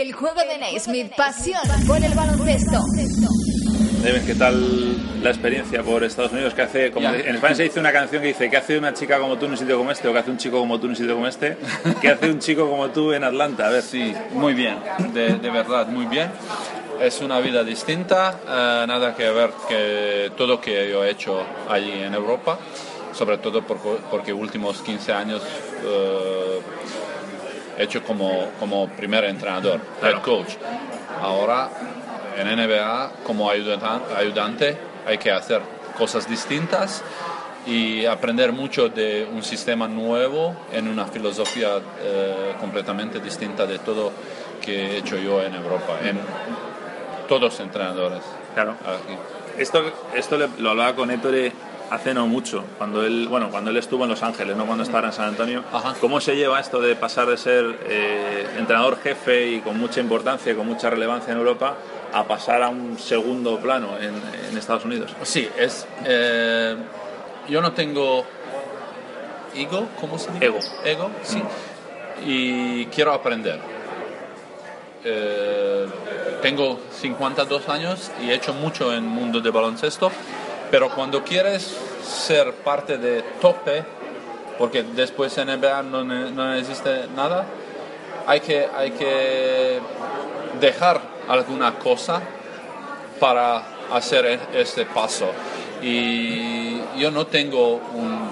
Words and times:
El 0.00 0.12
juego 0.12 0.40
de 0.42 0.58
Naismith, 0.58 1.14
pasión 1.16 1.60
por 1.86 2.02
el 2.02 2.12
baloncesto. 2.14 2.80
Deben, 4.02 4.26
¿qué 4.26 4.34
tal 4.34 5.22
la 5.22 5.30
experiencia 5.30 5.84
por 5.84 6.02
Estados 6.02 6.32
Unidos? 6.32 6.52
¿Qué 6.52 6.62
hace, 6.62 6.90
como 6.90 7.10
Ya. 7.12 7.16
en 7.16 7.36
España 7.36 7.54
se 7.54 7.62
dice 7.62 7.78
una 7.78 7.92
canción 7.92 8.20
que 8.20 8.28
dice, 8.28 8.50
¿qué 8.50 8.56
hace 8.56 8.76
una 8.76 8.92
chica 8.92 9.18
como 9.20 9.38
tú 9.38 9.44
en 9.46 9.52
un 9.52 9.56
sitio 9.56 9.78
como 9.78 9.92
este? 9.92 10.08
¿O 10.08 10.12
qué 10.12 10.18
hace 10.18 10.30
un 10.32 10.36
chico 10.38 10.58
como 10.58 10.78
tú 10.80 10.86
en 10.86 10.90
un 10.90 10.96
sitio 10.96 11.14
como 11.14 11.28
este? 11.28 11.56
¿Qué 12.00 12.08
hace 12.08 12.28
un 12.28 12.40
chico 12.40 12.68
como 12.68 12.88
tú 12.90 13.12
en 13.12 13.22
Atlanta? 13.22 13.68
A 13.68 13.70
ver, 13.70 13.82
Sí, 13.82 14.12
muy 14.32 14.52
bien, 14.52 14.78
de, 15.12 15.34
de 15.38 15.50
verdad, 15.50 15.86
muy 15.86 16.06
bien. 16.06 16.28
Es 17.00 17.20
una 17.20 17.38
vida 17.38 17.62
distinta, 17.62 18.40
eh, 18.46 18.84
nada 18.88 19.14
que 19.14 19.30
ver 19.30 19.50
que 19.68 20.32
todo 20.36 20.60
que 20.60 20.90
yo 20.90 21.04
he 21.04 21.10
hecho 21.10 21.40
allí 21.70 21.92
en 21.92 22.14
Europa, 22.14 22.58
sobre 23.12 23.38
todo 23.38 23.62
por- 23.62 23.78
porque 24.10 24.32
últimos 24.32 24.82
15 24.82 25.12
años 25.12 25.40
eh, 25.84 26.60
hecho 27.78 28.02
como, 28.02 28.48
como 28.60 28.88
primer 28.88 29.24
entrenador, 29.24 29.80
head 30.02 30.20
coach. 30.22 30.54
Ahora 31.20 31.68
en 32.36 32.48
NBA 32.48 33.10
como 33.24 33.48
ayudan- 33.50 34.02
ayudante 34.16 34.76
hay 35.06 35.18
que 35.18 35.30
hacer 35.30 35.60
cosas 35.96 36.28
distintas 36.28 37.02
y 37.66 38.04
aprender 38.04 38.52
mucho 38.52 38.88
de 38.88 39.26
un 39.32 39.42
sistema 39.42 39.88
nuevo 39.88 40.54
en 40.72 40.88
una 40.88 41.06
filosofía 41.06 41.78
eh, 42.02 42.54
completamente 42.60 43.20
distinta 43.20 43.64
de 43.66 43.78
todo 43.78 44.12
que 44.60 44.74
he 44.92 44.96
hecho 44.98 45.16
yo 45.16 45.42
en 45.42 45.54
Europa, 45.54 45.98
en 46.02 46.18
todos 47.28 47.58
entrenadores. 47.60 48.20
claro. 48.54 48.72
aquí. 48.72 49.16
Esto, 49.56 49.82
esto 50.14 50.36
lo 50.58 50.70
hablaba 50.70 50.94
con 50.94 51.10
Ettore 51.12 51.52
hace 51.90 52.14
no 52.14 52.26
mucho, 52.26 52.64
cuando 52.78 53.04
él, 53.04 53.28
bueno, 53.28 53.50
cuando 53.50 53.70
él 53.70 53.76
estuvo 53.76 54.04
en 54.04 54.10
Los 54.10 54.22
Ángeles, 54.22 54.56
no 54.56 54.66
cuando 54.66 54.84
estaba 54.84 55.06
en 55.08 55.12
San 55.12 55.28
Antonio. 55.28 55.62
Ajá. 55.72 55.94
¿Cómo 56.00 56.20
se 56.20 56.34
lleva 56.36 56.58
esto 56.60 56.80
de 56.80 56.96
pasar 56.96 57.28
de 57.28 57.36
ser 57.36 57.78
eh, 57.86 58.46
entrenador 58.58 58.98
jefe 59.00 59.48
y 59.48 59.60
con 59.60 59.78
mucha 59.78 60.00
importancia 60.00 60.52
y 60.52 60.56
con 60.56 60.66
mucha 60.66 60.90
relevancia 60.90 61.32
en 61.32 61.38
Europa 61.38 61.74
a 62.12 62.24
pasar 62.24 62.62
a 62.62 62.68
un 62.68 62.98
segundo 62.98 63.58
plano 63.58 63.96
en, 63.98 64.14
en 64.50 64.58
Estados 64.58 64.84
Unidos? 64.84 65.14
Sí, 65.22 65.48
es. 65.58 65.86
eh, 66.04 66.76
yo 67.48 67.60
no 67.60 67.72
tengo 67.72 68.24
ego, 69.54 69.88
¿cómo 70.00 70.18
se 70.18 70.30
dice? 70.32 70.46
Ego. 70.46 70.58
Ego, 70.84 71.10
sí. 71.22 71.42
Y 72.26 72.86
quiero 72.86 73.12
aprender. 73.12 73.60
Eh, 75.04 75.86
tengo 76.40 76.80
52 77.00 77.68
años 77.68 78.10
y 78.22 78.30
he 78.30 78.34
hecho 78.34 78.54
mucho 78.54 78.90
en 78.92 79.04
el 79.04 79.10
mundo 79.10 79.40
de 79.40 79.50
baloncesto, 79.50 80.10
pero 80.74 80.90
cuando 80.90 81.22
quieres 81.22 81.72
ser 82.02 82.52
parte 82.52 82.98
de 82.98 83.22
tope, 83.40 83.84
porque 84.58 84.82
después 84.82 85.38
en 85.38 85.46
NBA 85.46 85.84
no, 85.84 86.02
no 86.02 86.52
existe 86.54 87.06
nada, 87.14 87.44
hay 88.26 88.40
que, 88.40 88.66
hay 88.76 88.90
que 88.90 89.78
dejar 90.60 91.00
alguna 91.28 91.78
cosa 91.78 92.20
para 93.20 93.62
hacer 93.92 94.40
este 94.52 94.84
paso. 94.84 95.30
Y 95.80 96.80
yo 96.98 97.12
no 97.12 97.24
tengo 97.28 97.76
un 97.76 98.28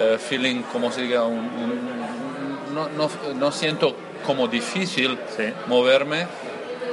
eh, 0.00 0.16
feeling, 0.18 0.62
como 0.72 0.90
se 0.90 1.02
diga, 1.02 1.24
un- 1.24 1.36
un- 1.38 2.74
no, 2.74 2.88
no, 2.96 3.10
no 3.34 3.52
siento 3.52 3.94
como 4.24 4.48
difícil 4.48 5.18
Sí. 5.36 5.52
moverme 5.66 6.26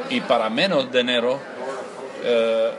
y 0.10 0.20
para 0.20 0.50
menos 0.50 0.92
dinero 0.92 1.40
eh, 2.26 2.72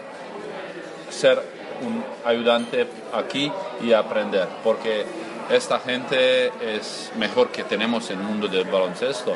ser 1.09 1.62
un 1.83 2.03
ayudante 2.25 2.87
aquí 3.13 3.51
y 3.83 3.93
aprender, 3.93 4.49
porque 4.65 5.05
esta 5.51 5.79
gente 5.81 6.47
es 6.77 7.13
mejor 7.17 7.49
que 7.49 7.65
tenemos 7.65 8.11
en 8.11 8.19
el 8.21 8.25
mundo 8.25 8.49
del 8.49 8.65
baloncesto. 8.65 9.35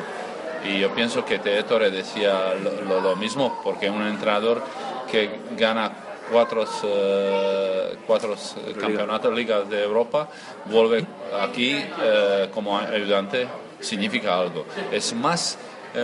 Y 0.65 0.79
yo 0.79 0.89
pienso 0.95 1.23
que 1.23 1.37
Teetore 1.39 1.91
decía 1.91 2.53
lo, 2.55 2.81
lo- 2.81 3.01
lo 3.01 3.15
mismo, 3.15 3.59
porque 3.63 3.89
un 3.89 4.05
entrenador 4.07 4.63
que 5.11 5.29
gana 5.55 5.91
cuatro, 6.31 6.65
eh, 6.83 7.95
cuatro 8.07 8.33
eh, 8.33 8.73
campeonatos 8.79 9.33
ligas 9.33 9.69
de 9.69 9.83
Europa 9.83 10.27
vuelve 10.65 11.05
aquí 11.41 11.71
eh, 12.01 12.49
como 12.53 12.77
ayudante 12.79 13.47
significa 13.79 14.39
algo. 14.39 14.65
Es 14.91 15.13
más 15.13 15.57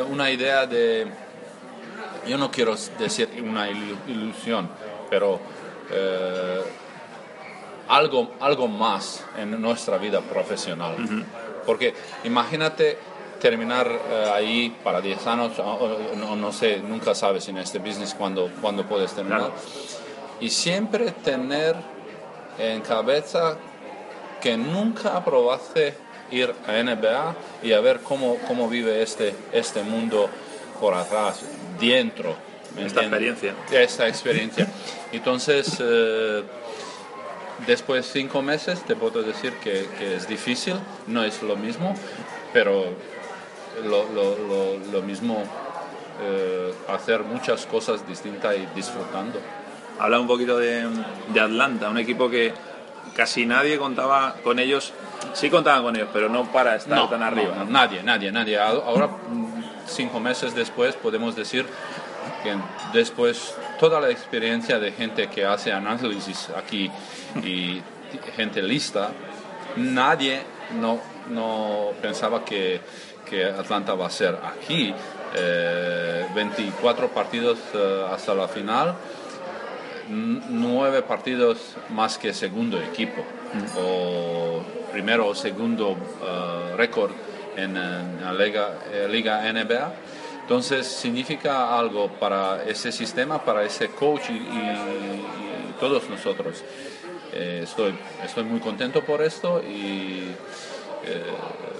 una 0.09 0.29
idea 0.31 0.65
de 0.65 1.07
yo 2.27 2.37
no 2.37 2.49
quiero 2.49 2.75
decir 2.99 3.29
una 3.43 3.69
ilu- 3.69 3.97
ilusión, 4.07 4.69
pero 5.09 5.39
eh, 5.91 6.61
algo, 7.89 8.31
algo 8.39 8.67
más 8.67 9.23
en 9.37 9.59
nuestra 9.61 9.97
vida 9.97 10.21
profesional. 10.21 10.95
Porque 11.65 11.93
imagínate 12.23 12.97
terminar 13.39 13.87
eh, 14.09 14.31
ahí 14.33 14.75
para 14.83 15.01
10 15.01 15.25
años, 15.27 15.59
o- 15.59 15.63
o- 15.63 16.15
no, 16.15 16.35
no 16.35 16.51
sé, 16.53 16.77
nunca 16.79 17.13
sabes 17.13 17.47
en 17.49 17.57
este 17.57 17.79
business 17.79 18.13
cuándo 18.13 18.49
cuándo 18.61 18.83
puedes 18.85 19.11
terminar. 19.13 19.39
Claro. 19.39 19.53
Y 20.39 20.49
siempre 20.49 21.11
tener 21.11 21.75
en 22.57 22.81
cabeza 22.81 23.57
que 24.41 24.55
nunca 24.57 25.23
probaste 25.23 25.93
ir 26.31 26.53
a 26.67 26.73
NBA 26.73 27.35
y 27.63 27.73
a 27.73 27.79
ver 27.79 27.99
cómo, 27.99 28.37
cómo 28.47 28.67
vive 28.69 29.01
este, 29.01 29.35
este 29.51 29.83
mundo 29.83 30.29
por 30.79 30.93
atrás, 30.93 31.41
dentro. 31.79 32.35
¿me 32.75 32.85
Esta 32.85 33.03
entiendes? 33.03 33.43
experiencia. 33.43 33.81
Esta 33.83 34.07
experiencia. 34.07 34.67
Entonces, 35.13 35.77
eh, 35.79 36.43
después 37.67 38.05
de 38.05 38.11
cinco 38.21 38.41
meses 38.41 38.81
te 38.83 38.95
puedo 38.95 39.21
decir 39.23 39.53
que, 39.63 39.87
que 39.97 40.15
es 40.15 40.27
difícil, 40.27 40.75
no 41.07 41.23
es 41.23 41.41
lo 41.43 41.55
mismo, 41.55 41.95
pero 42.51 42.85
lo, 43.83 44.03
lo- 44.09 44.37
lo- 44.37 44.77
lo 44.91 45.01
mismo 45.01 45.43
eh, 46.21 46.73
hacer 46.89 47.21
muchas 47.23 47.65
cosas 47.65 48.07
distintas 48.07 48.55
y 48.57 48.65
disfrutando. 48.75 49.39
Habla 49.99 50.19
un 50.19 50.27
poquito 50.27 50.57
de, 50.57 50.87
de 51.33 51.39
Atlanta, 51.39 51.89
un 51.89 51.97
equipo 51.99 52.29
que 52.29 52.53
casi 53.15 53.45
nadie 53.45 53.77
contaba 53.77 54.35
con 54.43 54.57
ellos. 54.59 54.91
Sí 55.33 55.49
contaban 55.49 55.83
con 55.83 55.95
ellos, 55.95 56.09
pero 56.11 56.29
no 56.29 56.51
para 56.51 56.75
estar 56.75 57.09
tan 57.09 57.21
arriba. 57.23 57.55
no, 57.57 57.65
nadie, 57.65 58.01
nadie, 58.03 58.31
nadie. 58.31 58.59
Ahora, 58.59 59.07
mm, 59.07 59.63
cinco 59.87 60.19
meses 60.19 60.55
después, 60.55 60.95
podemos 60.95 61.35
decir 61.35 61.65
que 62.43 62.55
después 62.97 63.55
toda 63.83 63.99
la 63.99 64.09
experiencia 64.09 64.79
de 64.79 64.93
gente 64.93 65.27
que 65.27 65.45
hace 65.45 65.69
análisis 65.73 66.47
aquí 66.55 66.89
y 67.43 67.81
gente 68.37 68.61
lista, 68.61 69.09
nadie 69.75 70.39
no, 70.79 71.01
no 71.29 71.89
pensaba 72.01 72.45
que, 72.45 72.79
que 73.29 73.43
Atlanta 73.43 73.93
va 73.93 74.07
a 74.07 74.09
ser 74.09 74.37
aquí. 74.41 74.93
eh, 75.35 76.25
24 76.33 77.09
partidos 77.09 77.57
eh, 77.73 78.05
hasta 78.09 78.33
la 78.33 78.47
final, 78.47 78.95
n- 80.09 80.41
nueve 80.47 81.01
partidos 81.01 81.57
más 81.89 82.17
que 82.17 82.33
segundo 82.33 82.79
equipo 82.79 83.21
o 83.77 84.61
primero 84.93 85.27
o 85.27 85.35
segundo 85.35 85.97
eh, 86.23 86.75
récord 86.77 87.11
en, 87.57 87.75
en 87.75 88.21
la 88.23 88.31
liga, 88.31 88.77
eh, 88.93 89.07
liga 89.09 89.41
NBA. 89.51 89.91
Entonces 90.43 90.85
significa 90.85 91.79
algo 91.79 92.09
para 92.19 92.65
ese 92.65 92.91
sistema, 92.91 93.43
para 93.43 93.63
ese 93.63 93.89
coach 93.89 94.29
y, 94.29 94.43
todos 95.79 96.09
nosotros. 96.09 96.63
Eh, 97.33 97.61
estoy, 97.63 97.93
estoy 98.23 98.43
muy 98.43 98.59
contento 98.59 99.03
por 99.03 99.21
esto 99.21 99.61
y 99.61 100.27
eh, 101.05 101.23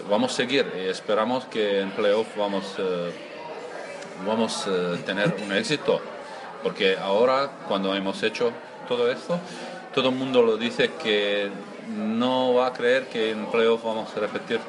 vamos 0.09 0.33
a 0.33 0.35
seguir 0.35 0.65
y 0.77 0.87
esperamos 0.89 1.45
que 1.45 1.81
en 1.81 1.91
playoff 1.91 2.27
vamos, 2.35 2.75
eh, 2.79 3.11
vamos 4.25 4.67
a 4.67 4.97
tener 5.05 5.35
un 5.43 5.53
éxito. 5.53 6.01
Porque 6.63 6.97
ahora, 6.97 7.51
cuando 7.67 7.93
hemos 7.93 8.23
hecho 8.23 8.51
todo 8.87 9.11
esto, 9.11 9.39
todo 9.93 10.09
el 10.09 10.15
mundo 10.15 10.41
lo 10.41 10.57
dice 10.57 10.91
que 11.01 11.49
no 11.89 12.53
va 12.53 12.67
a 12.67 12.73
creer 12.73 13.07
que 13.07 13.31
en 13.31 13.45
playoff 13.47 13.83
vamos 13.83 14.09
a 14.15 14.19
repetir. 14.21 14.59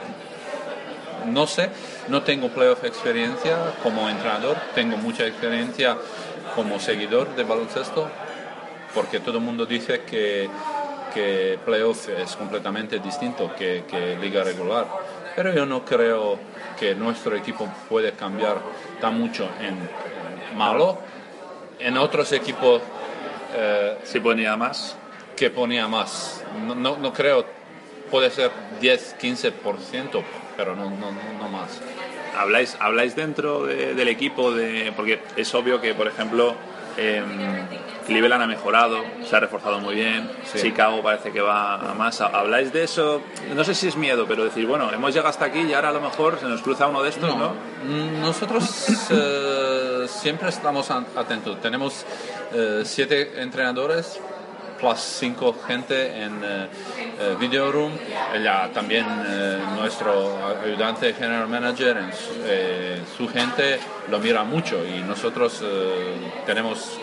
No 1.26 1.46
sé, 1.46 1.70
no 2.08 2.22
tengo 2.22 2.48
playoff 2.48 2.84
experiencia 2.84 3.56
como 3.82 4.08
entrenador, 4.08 4.56
tengo 4.74 4.96
mucha 4.96 5.26
experiencia 5.26 5.96
como 6.54 6.78
seguidor 6.78 7.34
de 7.34 7.44
baloncesto, 7.44 8.08
porque 8.94 9.20
todo 9.20 9.38
el 9.38 9.44
mundo 9.44 9.66
dice 9.66 10.02
que, 10.02 10.48
que 11.12 11.58
playoff 11.64 12.08
es 12.08 12.36
completamente 12.36 12.98
distinto 12.98 13.54
que, 13.56 13.84
que 13.88 14.16
liga 14.16 14.44
regular. 14.44 14.86
Pero 15.34 15.52
yo 15.52 15.66
no 15.66 15.84
creo 15.84 16.38
que 16.78 16.94
nuestro 16.94 17.36
equipo 17.36 17.68
puede 17.88 18.12
cambiar 18.12 18.58
tan 19.00 19.18
mucho 19.18 19.48
en, 19.60 19.76
malo. 20.56 20.98
En 21.80 21.96
otros 21.98 22.32
equipos 22.32 22.82
eh, 23.56 23.98
Si 24.04 24.20
ponía 24.20 24.56
más. 24.56 24.96
que 25.36 25.50
ponía 25.50 25.88
más. 25.88 26.44
No, 26.66 26.74
no, 26.74 26.96
no 26.98 27.12
creo, 27.12 27.44
puede 28.14 28.30
ser 28.30 28.52
10, 28.80 29.16
15%, 29.20 30.22
pero 30.56 30.76
no, 30.76 30.88
no, 30.88 31.10
no 31.40 31.48
más. 31.48 31.80
¿habláis, 32.38 32.76
¿habláis 32.78 33.16
dentro 33.16 33.66
de- 33.66 33.92
del 33.96 34.06
equipo? 34.06 34.52
de 34.52 34.92
Porque 34.94 35.18
es 35.34 35.52
obvio 35.52 35.80
que, 35.80 35.94
por 35.94 36.06
ejemplo, 36.06 36.54
em, 36.96 37.24
Cleveland 38.06 38.44
ha 38.44 38.46
mejorado, 38.46 39.02
se 39.28 39.34
ha 39.34 39.40
reforzado 39.40 39.80
muy 39.80 39.96
bien, 39.96 40.30
Sí. 40.44 40.60
Chicago 40.60 41.02
parece 41.02 41.32
que 41.32 41.40
va 41.40 41.74
a 41.90 41.94
más. 41.94 42.20
¿Habláis 42.20 42.72
de 42.72 42.84
eso? 42.84 43.20
No 43.52 43.64
sé 43.64 43.74
si 43.74 43.88
es 43.88 43.96
miedo, 43.96 44.26
pero 44.28 44.44
decir, 44.44 44.64
bueno, 44.64 44.92
hemos 44.92 45.10
llegado 45.12 45.30
hasta 45.30 45.46
aquí 45.46 45.62
y 45.62 45.72
ahora 45.74 45.88
a 45.88 45.92
lo 45.92 46.00
mejor 46.00 46.38
se 46.38 46.46
nos 46.46 46.62
cruza 46.62 46.86
uno 46.86 47.02
de 47.02 47.08
estos, 47.08 47.36
¿no? 47.36 47.48
Mm, 47.84 48.20
Nosotros 48.20 49.08
eh, 49.10 50.06
siempre 50.06 50.50
estamos 50.50 50.88
atentos. 50.92 51.60
Tenemos 51.60 52.04
eh, 52.52 52.82
siete 52.84 53.42
entrenadores 53.42 54.20
plus 54.78 54.98
cinco 54.98 55.54
gente 55.66 56.22
en 56.22 56.40
eh, 56.42 56.68
eh, 57.20 57.36
video 57.38 57.72
room. 57.72 57.92
Ella 58.34 58.70
también 58.72 59.06
eh, 59.26 59.58
nuestro 59.76 60.38
ayudante 60.64 61.12
general 61.14 61.48
manager, 61.48 61.96
en 61.96 62.12
su, 62.12 63.16
su 63.16 63.28
gente 63.28 63.78
lo 64.10 64.18
mira 64.18 64.44
mucho 64.44 64.84
y 64.84 65.02
nosotros 65.02 65.62
tenemos 66.46 66.98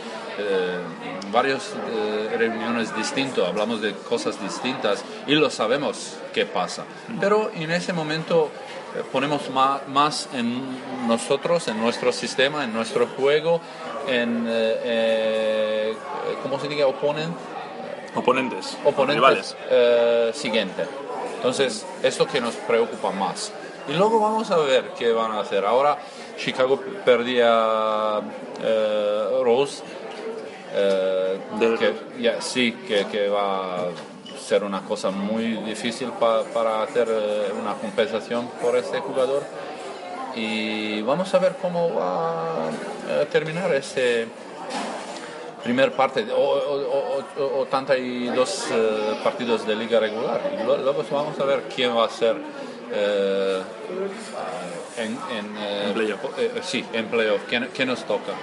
varias 1.31 1.73
eh, 1.89 2.35
reuniones 2.37 2.95
distintas, 2.95 3.47
hablamos 3.47 3.81
de 3.81 3.93
cosas 3.93 4.41
distintas 4.41 5.03
y 5.27 5.35
lo 5.35 5.49
sabemos 5.49 6.17
qué 6.33 6.45
pasa. 6.45 6.83
Pero 7.19 7.51
en 7.53 7.71
ese 7.71 7.93
momento 7.93 8.49
eh, 8.95 9.03
ponemos 9.11 9.49
más 9.49 10.29
en 10.33 10.61
nosotros, 11.07 11.67
en 11.67 11.79
nuestro 11.79 12.11
sistema, 12.11 12.63
en 12.63 12.73
nuestro 12.73 13.07
juego, 13.07 13.61
en, 14.07 14.45
eh, 14.47 15.93
¿cómo 16.43 16.59
se 16.59 16.67
dice? 16.67 16.83
Oponen, 16.83 17.33
Oponentes, 18.15 18.77
oponentes 18.85 19.15
rivales. 19.15 19.55
eh, 19.69 20.31
siguiente. 20.33 20.85
Entonces, 21.37 21.85
eso 22.03 22.25
que 22.27 22.39
nos 22.41 22.55
preocupa 22.55 23.11
más. 23.11 23.51
Y 23.87 23.93
luego 23.93 24.19
vamos 24.19 24.51
a 24.51 24.57
ver 24.57 24.91
qué 24.97 25.11
van 25.11 25.31
a 25.31 25.39
hacer. 25.39 25.65
Ahora 25.65 25.97
Chicago 26.37 26.79
perdía 27.05 28.19
eh, 28.63 29.27
Rose. 29.43 29.81
eh, 30.73 31.39
que, 31.79 32.21
ya, 32.21 32.41
sí, 32.41 32.73
que, 32.87 33.05
que 33.07 33.27
va 33.29 33.75
a 33.81 33.85
ser 34.39 34.63
una 34.63 34.81
cosa 34.81 35.09
muy 35.11 35.53
difícil 35.63 36.09
pa- 36.11 36.43
para 36.53 36.83
hacer 36.83 37.07
eh, 37.09 37.51
una 37.59 37.73
compensación 37.75 38.47
por 38.61 38.75
este 38.77 38.99
jugador. 38.99 39.43
Y 40.35 41.01
vamos 41.01 41.33
a 41.33 41.39
ver 41.39 41.55
cómo 41.61 41.93
va 41.95 42.67
a 42.67 43.25
terminar 43.31 43.73
ese, 43.73 44.27
primer 45.63 45.91
parte, 45.93 46.25
o, 46.31 46.37
o, 46.37 47.23
o, 47.37 47.43
o 47.43 47.61
82 47.61 48.67
eh, 48.71 49.19
partidos 49.23 49.65
de 49.67 49.75
liga 49.75 49.99
regular. 49.99 50.41
Y 50.59 50.63
luego 50.63 51.03
vamos 51.11 51.39
a 51.39 51.45
ver 51.45 51.63
quién 51.73 51.95
va 51.95 52.05
a 52.05 52.09
ser 52.09 52.35
eh, 52.93 53.61
en, 54.97 55.11
en, 55.11 55.57
eh, 55.57 55.83
En 55.87 55.93
playoff. 55.93 56.19
eh, 56.37 56.51
sí, 56.63 56.83
en 56.93 57.05
playoff. 57.07 57.41
¿Quién, 57.47 57.69
quién 57.73 57.87
nos 57.87 58.03
toca? 58.05 58.33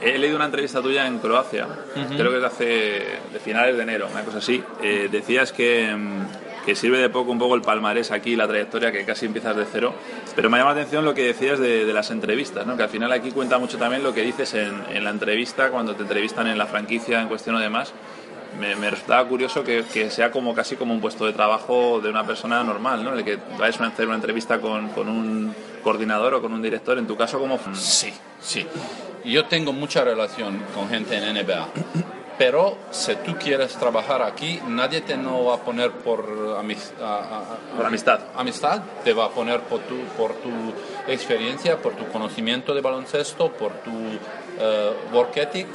He 0.00 0.16
leído 0.16 0.36
una 0.36 0.44
entrevista 0.44 0.80
tuya 0.80 1.06
en 1.08 1.18
Croacia, 1.18 1.66
creo 2.16 2.30
que 2.30 2.36
es 2.36 2.40
de 2.40 2.46
hace 2.46 2.64
de 3.32 3.40
finales 3.42 3.76
de 3.76 3.82
enero, 3.82 4.06
una 4.12 4.22
cosa 4.22 4.38
así. 4.38 4.62
Decías 5.10 5.50
que, 5.50 5.92
mm, 5.92 6.64
que 6.64 6.76
sirve 6.76 6.98
de 6.98 7.08
poco 7.08 7.32
un 7.32 7.38
poco 7.40 7.56
el 7.56 7.62
palmarés 7.62 8.12
aquí, 8.12 8.36
la 8.36 8.46
trayectoria, 8.46 8.92
que 8.92 9.04
casi 9.04 9.26
empiezas 9.26 9.56
de 9.56 9.64
cero. 9.64 9.92
Pero 10.38 10.50
me 10.50 10.58
llama 10.58 10.72
la 10.72 10.82
atención 10.82 11.04
lo 11.04 11.14
que 11.14 11.24
decías 11.24 11.58
de, 11.58 11.84
de 11.84 11.92
las 11.92 12.12
entrevistas, 12.12 12.64
¿no? 12.64 12.76
que 12.76 12.84
al 12.84 12.88
final 12.88 13.10
aquí 13.10 13.32
cuenta 13.32 13.58
mucho 13.58 13.76
también 13.76 14.04
lo 14.04 14.14
que 14.14 14.22
dices 14.22 14.54
en, 14.54 14.84
en 14.88 15.02
la 15.02 15.10
entrevista, 15.10 15.70
cuando 15.70 15.96
te 15.96 16.02
entrevistan 16.02 16.46
en 16.46 16.56
la 16.56 16.66
franquicia 16.66 17.20
en 17.20 17.26
cuestión 17.26 17.56
o 17.56 17.58
demás. 17.58 17.92
Me, 18.60 18.76
me 18.76 18.88
resultaba 18.88 19.28
curioso 19.28 19.64
que, 19.64 19.84
que 19.92 20.10
sea 20.12 20.30
como 20.30 20.54
casi 20.54 20.76
como 20.76 20.94
un 20.94 21.00
puesto 21.00 21.26
de 21.26 21.32
trabajo 21.32 22.00
de 22.00 22.08
una 22.08 22.24
persona 22.24 22.62
normal, 22.62 23.02
¿no? 23.02 23.14
El 23.14 23.24
que 23.24 23.36
vayas 23.58 23.80
a 23.80 23.86
hacer 23.86 24.06
una 24.06 24.14
entrevista 24.14 24.60
con, 24.60 24.90
con 24.90 25.08
un 25.08 25.52
coordinador 25.82 26.34
o 26.34 26.40
con 26.40 26.52
un 26.52 26.62
director. 26.62 26.98
En 26.98 27.08
tu 27.08 27.16
caso, 27.16 27.40
como 27.40 27.58
Sí, 27.74 28.12
sí. 28.40 28.64
Yo 29.24 29.46
tengo 29.46 29.72
mucha 29.72 30.04
relación 30.04 30.62
con 30.72 30.88
gente 30.88 31.16
en 31.16 31.34
NBA. 31.34 31.68
Pero 32.38 32.76
si 32.92 33.16
tú 33.16 33.36
quieres 33.36 33.74
trabajar 33.76 34.22
aquí, 34.22 34.60
nadie 34.68 35.00
te 35.00 35.16
no 35.16 35.44
va 35.46 35.54
a 35.56 35.58
poner 35.58 35.90
por, 35.90 36.24
amis- 36.58 36.92
a- 37.02 37.38
a- 37.40 37.76
Por 37.76 37.84
amistad. 37.84 38.20
amistad, 38.36 38.80
te 39.02 39.12
va 39.12 39.24
a 39.26 39.30
poner 39.30 39.60
por 39.62 39.80
tu, 39.80 39.96
por 40.16 40.34
tu 40.34 40.50
experiencia, 41.08 41.76
por 41.82 41.94
tu 41.94 42.06
conocimiento 42.12 42.74
de 42.74 42.80
baloncesto, 42.80 43.50
por 43.52 43.72
tu 43.82 43.90
eh, 44.60 44.92
work 45.12 45.36
ethic. 45.36 45.66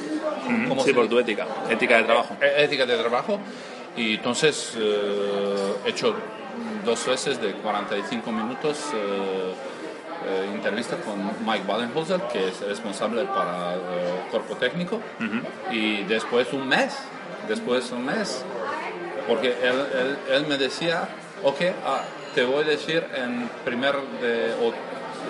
¿cómo 0.68 0.82
sí, 0.82 0.88
se 0.88 0.94
por 0.94 1.04
dice? 1.04 1.14
tu 1.14 1.18
ética, 1.20 1.46
ética 1.70 1.96
de 1.98 2.04
trabajo. 2.04 2.36
Eh, 2.40 2.54
ética 2.64 2.86
de 2.86 2.96
trabajo. 2.96 3.38
Y 3.96 4.14
entonces 4.14 4.74
eh, 4.78 5.74
he 5.84 5.90
hecho 5.90 6.14
dos 6.84 7.06
veces 7.06 7.40
de 7.42 7.52
45 7.52 8.32
minutos 8.32 8.78
eh, 8.94 9.54
eh, 10.26 10.50
entrevista 10.54 10.96
con 10.96 11.18
Mike 11.46 11.64
Badenholzer, 11.66 12.20
que 12.32 12.48
es 12.48 12.60
responsable 12.60 13.24
para 13.24 13.74
el 13.74 14.30
cuerpo 14.30 14.56
técnico. 14.56 15.00
Y 15.70 16.02
después 16.04 16.52
un 16.52 16.68
mes, 16.68 16.96
después 17.48 17.90
un 17.90 18.04
mes, 18.06 18.44
porque 19.28 19.48
él, 19.62 19.76
él, 20.00 20.18
él 20.30 20.46
me 20.46 20.56
decía, 20.58 21.08
ok, 21.42 21.60
ah, 21.86 22.00
te 22.34 22.44
voy 22.44 22.64
a 22.64 22.66
decir 22.66 23.04
en 23.14 23.48
primer 23.64 23.94
de, 24.20 24.54
o- 24.62 24.74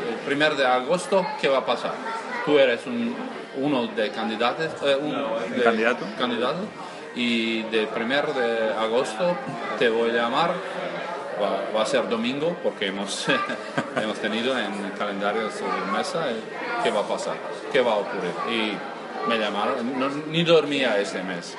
el 0.08 0.16
primer 0.26 0.54
de 0.56 0.66
agosto 0.66 1.24
qué 1.40 1.48
va 1.48 1.58
a 1.58 1.66
pasar. 1.66 1.92
Tú 2.44 2.58
eres 2.58 2.84
un, 2.86 3.14
uno 3.56 3.86
de 3.88 4.10
candidatos, 4.10 4.66
eh, 4.82 4.96
un 5.00 5.10
de- 5.56 5.62
candidato. 5.62 6.04
candidato 6.18 6.58
y 7.16 7.62
de 7.64 7.86
primer 7.86 8.26
de 8.34 8.72
agosto 8.74 9.36
te 9.78 9.88
voy 9.88 10.10
a 10.10 10.14
llamar 10.14 10.50
va, 11.42 11.62
va 11.76 11.82
a 11.82 11.86
ser 11.86 12.08
domingo 12.08 12.56
porque 12.62 12.86
hemos 12.88 13.26
hemos 14.02 14.18
tenido 14.18 14.58
en 14.58 14.72
el 14.84 14.92
calendario 14.98 15.50
sobre 15.50 15.90
mesa 15.96 16.30
eh, 16.30 16.36
qué 16.82 16.90
va 16.90 17.00
a 17.00 17.08
pasar 17.08 17.36
qué 17.72 17.80
va 17.80 17.92
a 17.92 17.96
ocurrir 17.96 18.32
y 18.50 19.28
me 19.28 19.38
llamaron 19.38 19.98
no- 19.98 20.08
ni 20.28 20.44
dormía 20.44 20.98
ese 20.98 21.22
mes. 21.22 21.56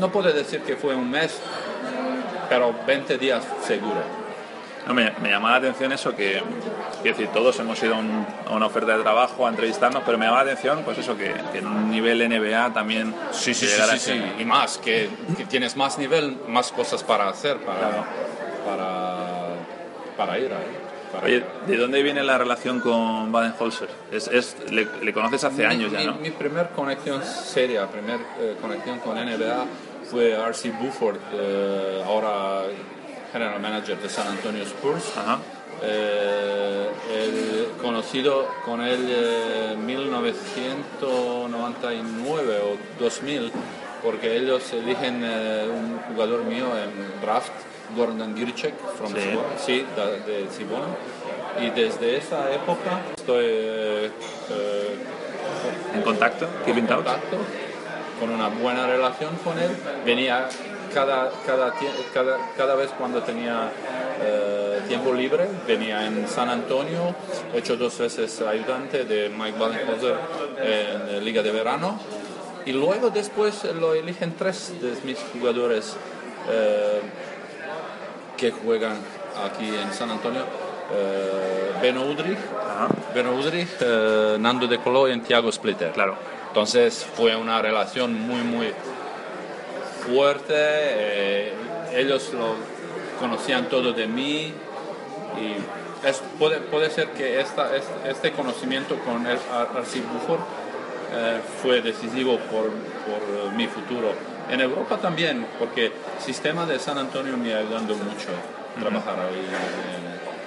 No 0.00 0.10
puedo 0.10 0.32
decir 0.32 0.60
que 0.62 0.76
fue 0.76 0.94
un 0.94 1.10
mes 1.10 1.40
pero 2.48 2.74
20 2.86 3.18
días 3.18 3.44
seguro. 3.66 4.00
No, 4.86 4.94
me, 4.94 5.10
me 5.20 5.28
llama 5.28 5.50
la 5.50 5.56
atención 5.58 5.92
eso 5.92 6.16
que, 6.16 6.42
quiero 7.02 7.18
decir, 7.18 7.28
todos 7.34 7.58
hemos 7.58 7.82
ido 7.82 7.94
a, 7.94 7.98
un- 7.98 8.26
a 8.48 8.52
una 8.54 8.66
oferta 8.66 8.96
de 8.96 9.02
trabajo 9.02 9.46
a 9.46 9.50
entrevistarnos, 9.50 10.02
pero 10.06 10.16
me 10.16 10.24
llama 10.24 10.38
la 10.42 10.50
atención, 10.52 10.80
pues 10.82 10.96
eso, 10.96 11.14
que, 11.14 11.34
que 11.52 11.58
en 11.58 11.66
un 11.66 11.90
nivel 11.90 12.26
NBA 12.26 12.72
también 12.72 13.14
sí 13.30 13.52
sí 13.52 13.66
sí, 13.66 13.82
sí, 13.90 13.98
sí. 13.98 14.22
y 14.38 14.44
más 14.46 14.78
que, 14.78 15.10
que 15.36 15.44
tienes 15.44 15.76
más 15.76 15.98
nivel 15.98 16.38
más 16.48 16.72
cosas 16.72 17.02
para 17.04 17.28
hacer 17.28 17.58
para 17.58 18.04
para 18.68 19.46
para 20.16 20.38
ir 20.38 20.52
ahí 20.52 20.76
para 21.12 21.24
Oye, 21.26 21.42
¿de 21.66 21.76
dónde 21.78 22.02
viene 22.02 22.22
la 22.22 22.36
relación 22.36 22.80
con 22.80 23.32
Baden-Holzer? 23.32 23.88
Es, 24.12 24.28
es, 24.28 24.56
le, 24.70 24.86
le 25.02 25.12
conoces 25.14 25.42
hace 25.44 25.64
años 25.64 25.90
ya, 25.90 26.00
mi, 26.00 26.06
¿no? 26.06 26.14
mi 26.16 26.30
primer 26.30 26.68
conexión 26.70 27.22
seria, 27.24 27.86
primer 27.86 28.20
eh, 28.38 28.56
conexión 28.60 28.98
con 28.98 29.16
NBA 29.16 29.64
fue 30.10 30.32
R.C. 30.32 30.70
Buford, 30.80 31.16
eh, 31.32 32.02
ahora 32.06 32.64
general 33.32 33.58
manager 33.60 33.96
de 33.98 34.08
San 34.10 34.26
Antonio 34.28 34.62
Spurs. 34.64 35.12
Ajá. 35.16 35.38
Eh, 35.82 36.88
el- 37.14 37.68
conocido 37.80 38.48
con 38.64 38.80
él 38.82 39.08
en 39.72 39.86
1999 39.86 42.58
o 42.64 42.76
2000, 43.02 43.52
porque 44.02 44.36
ellos 44.36 44.72
eligen 44.72 45.22
eh, 45.24 45.68
un 45.70 45.98
jugador 46.08 46.42
mío 46.44 46.66
en 46.76 46.90
draft, 47.22 47.52
Gordon 47.96 48.36
Girchek, 48.36 48.74
from 48.96 49.12
Sí. 49.12 49.38
Sí, 49.64 49.86
de, 49.96 50.32
de 50.32 50.48
Cibona. 50.50 50.86
Y 51.60 51.70
desde 51.70 52.16
esa 52.16 52.52
época 52.52 53.00
estoy 53.16 53.44
eh, 53.44 54.10
¿En 55.94 56.02
contacto? 56.02 56.46
Touch. 56.46 56.86
contacto, 56.86 57.36
con 58.20 58.30
una 58.30 58.48
buena 58.48 58.86
relación 58.86 59.34
con 59.42 59.58
él. 59.58 59.70
Venía 60.04 60.48
cada, 60.94 61.30
cada, 61.46 61.74
cada, 62.12 62.38
cada 62.56 62.74
vez 62.74 62.90
cuando 62.98 63.22
tenía 63.22 63.70
eh, 64.22 64.80
tiempo 64.88 65.12
libre, 65.12 65.46
venía 65.66 66.06
en 66.06 66.28
San 66.28 66.48
Antonio, 66.48 67.14
he 67.54 67.58
hecho 67.58 67.76
dos 67.76 67.98
veces 67.98 68.40
ayudante 68.42 69.04
de 69.04 69.28
Mike 69.28 69.58
Badenholzer 69.58 70.16
en 70.62 71.24
Liga 71.24 71.42
de 71.42 71.52
Verano. 71.52 71.98
Y 72.66 72.72
luego 72.72 73.10
después 73.10 73.64
lo 73.64 73.94
eligen 73.94 74.34
tres 74.36 74.74
de 74.82 74.92
mis 75.04 75.18
jugadores 75.32 75.96
eh, 76.50 77.00
que 78.38 78.50
juegan 78.52 78.96
aquí 79.44 79.66
en 79.68 79.92
San 79.92 80.10
Antonio. 80.10 80.42
Eh, 80.94 81.72
Beno 81.82 82.02
Udrich. 82.06 82.38
Beno 83.14 83.32
Udrich, 83.34 83.68
eh, 83.80 84.36
Nando 84.40 84.66
De 84.66 84.78
Colo 84.78 85.08
y 85.08 85.18
Thiago 85.20 85.52
Splitter. 85.52 85.92
Claro. 85.92 86.16
Entonces 86.48 87.06
fue 87.14 87.36
una 87.36 87.60
relación 87.60 88.14
muy, 88.14 88.40
muy 88.40 88.72
fuerte. 90.06 90.54
eh, 90.54 91.52
ellos 91.94 92.30
lo 92.32 92.54
conocían 93.20 93.68
todo 93.68 93.92
de 93.92 94.06
mí 94.06 94.52
y 95.36 96.06
es- 96.06 96.22
puede, 96.38 96.58
puede 96.58 96.90
ser 96.90 97.08
que 97.08 97.40
esta, 97.40 97.74
este, 97.76 98.10
este 98.10 98.32
conocimiento 98.32 98.96
con 99.00 99.26
el 99.26 99.38
Ar- 99.52 99.68
Arsi 99.76 100.00
Buford 100.00 100.40
eh, 101.12 101.40
fue 101.62 101.80
decisivo 101.80 102.38
por, 102.50 102.64
por 102.70 103.52
mi 103.56 103.66
futuro. 103.66 104.12
En 104.50 104.60
Europa 104.60 104.96
también, 104.96 105.46
porque 105.58 105.86
el 105.86 105.92
sistema 106.24 106.66
de 106.66 106.78
San 106.78 106.98
Antonio 106.98 107.36
me 107.36 107.54
ayudando 107.54 107.94
mucho 107.94 108.28
a 108.76 108.80
trabajar 108.80 109.16
ahí. 109.20 109.46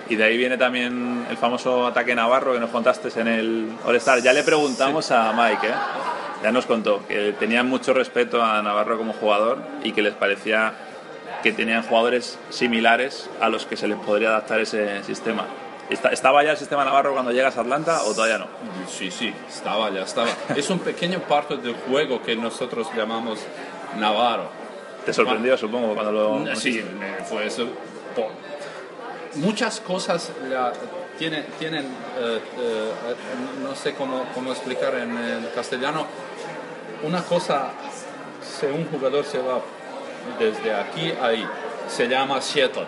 Y 0.09 0.15
de 0.15 0.23
ahí 0.23 0.37
viene 0.37 0.57
también 0.57 1.25
el 1.29 1.37
famoso 1.37 1.87
ataque 1.87 2.13
navarro 2.15 2.53
que 2.53 2.59
nos 2.59 2.69
contaste 2.69 3.09
en 3.19 3.27
el 3.27 3.71
All-Star. 3.85 4.21
Ya 4.21 4.33
le 4.33 4.43
preguntamos 4.43 5.11
a 5.11 5.31
Mike, 5.31 5.67
¿eh? 5.67 5.73
ya 6.43 6.51
nos 6.51 6.65
contó 6.65 7.05
que 7.07 7.33
tenían 7.33 7.67
mucho 7.67 7.93
respeto 7.93 8.43
a 8.43 8.61
Navarro 8.61 8.97
como 8.97 9.13
jugador 9.13 9.59
y 9.83 9.91
que 9.91 10.01
les 10.01 10.13
parecía 10.13 10.73
que 11.43 11.51
tenían 11.51 11.83
jugadores 11.83 12.37
similares 12.49 13.29
a 13.39 13.49
los 13.49 13.65
que 13.65 13.77
se 13.77 13.87
les 13.87 13.97
podría 13.97 14.29
adaptar 14.29 14.59
ese 14.59 15.03
sistema. 15.03 15.45
¿Estaba 15.89 16.43
ya 16.43 16.51
el 16.51 16.57
sistema 16.57 16.85
Navarro 16.85 17.13
cuando 17.13 17.31
llegas 17.31 17.57
a 17.57 17.61
Atlanta 17.61 18.03
o 18.03 18.13
todavía 18.13 18.37
no? 18.37 18.47
Sí, 18.87 19.11
sí, 19.11 19.33
estaba 19.49 19.89
ya, 19.89 20.03
estaba. 20.03 20.29
es 20.55 20.69
un 20.69 20.79
pequeño 20.79 21.19
parte 21.19 21.57
del 21.57 21.73
juego 21.73 22.21
que 22.21 22.35
nosotros 22.35 22.87
llamamos 22.95 23.39
Navarro. 23.97 24.49
¿Te 25.05 25.13
sorprendió, 25.13 25.57
supongo, 25.57 25.93
cuando 25.93 26.11
lo... 26.11 26.55
Sí, 26.55 26.83
fue 27.25 27.47
eso. 27.47 27.67
Muchas 29.35 29.79
cosas 29.79 30.31
tienen, 31.17 31.45
tienen 31.57 31.85
eh, 31.85 32.39
eh, 32.59 32.91
no 33.63 33.75
sé 33.75 33.93
cómo, 33.93 34.25
cómo 34.35 34.51
explicar 34.51 34.93
en, 34.95 35.47
castellano, 35.55 36.05
una 37.03 37.23
cosa, 37.23 37.71
si 38.41 38.65
un 38.65 38.85
jugador 38.89 39.23
se 39.25 39.39
va 39.39 39.61
desde 40.37 40.73
aquí 40.73 41.11
a 41.11 41.27
ahí, 41.27 41.47
se 41.87 42.07
llama 42.07 42.41
Seattle 42.41 42.85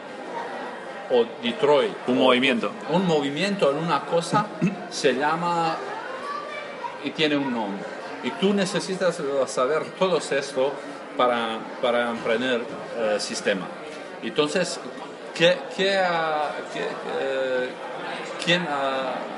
o 1.12 1.26
Detroit. 1.42 1.94
Un 2.08 2.18
movimiento. 2.18 2.72
Un 2.90 3.08
movimiento 3.08 3.72
en 3.72 3.78
una 3.78 4.02
cosa 4.02 4.48
se 4.90 5.14
llama 5.14 5.78
y 7.04 7.12
tiene 7.12 7.38
un 7.38 7.54
nombre. 7.54 7.84
Y 8.24 8.32
tú 8.32 8.54
necesitas 8.54 9.22
saber 9.48 9.84
todo 10.00 10.18
esto 10.18 10.74
para, 11.18 11.60
para 11.82 12.10
emprender 12.10 12.62
eh, 12.98 13.18
sistema. 13.20 13.68
Entonces, 14.22 14.80
¿qué, 15.36 15.58
qué, 15.76 16.02
qué, 16.74 16.86
¿quién 18.44 18.66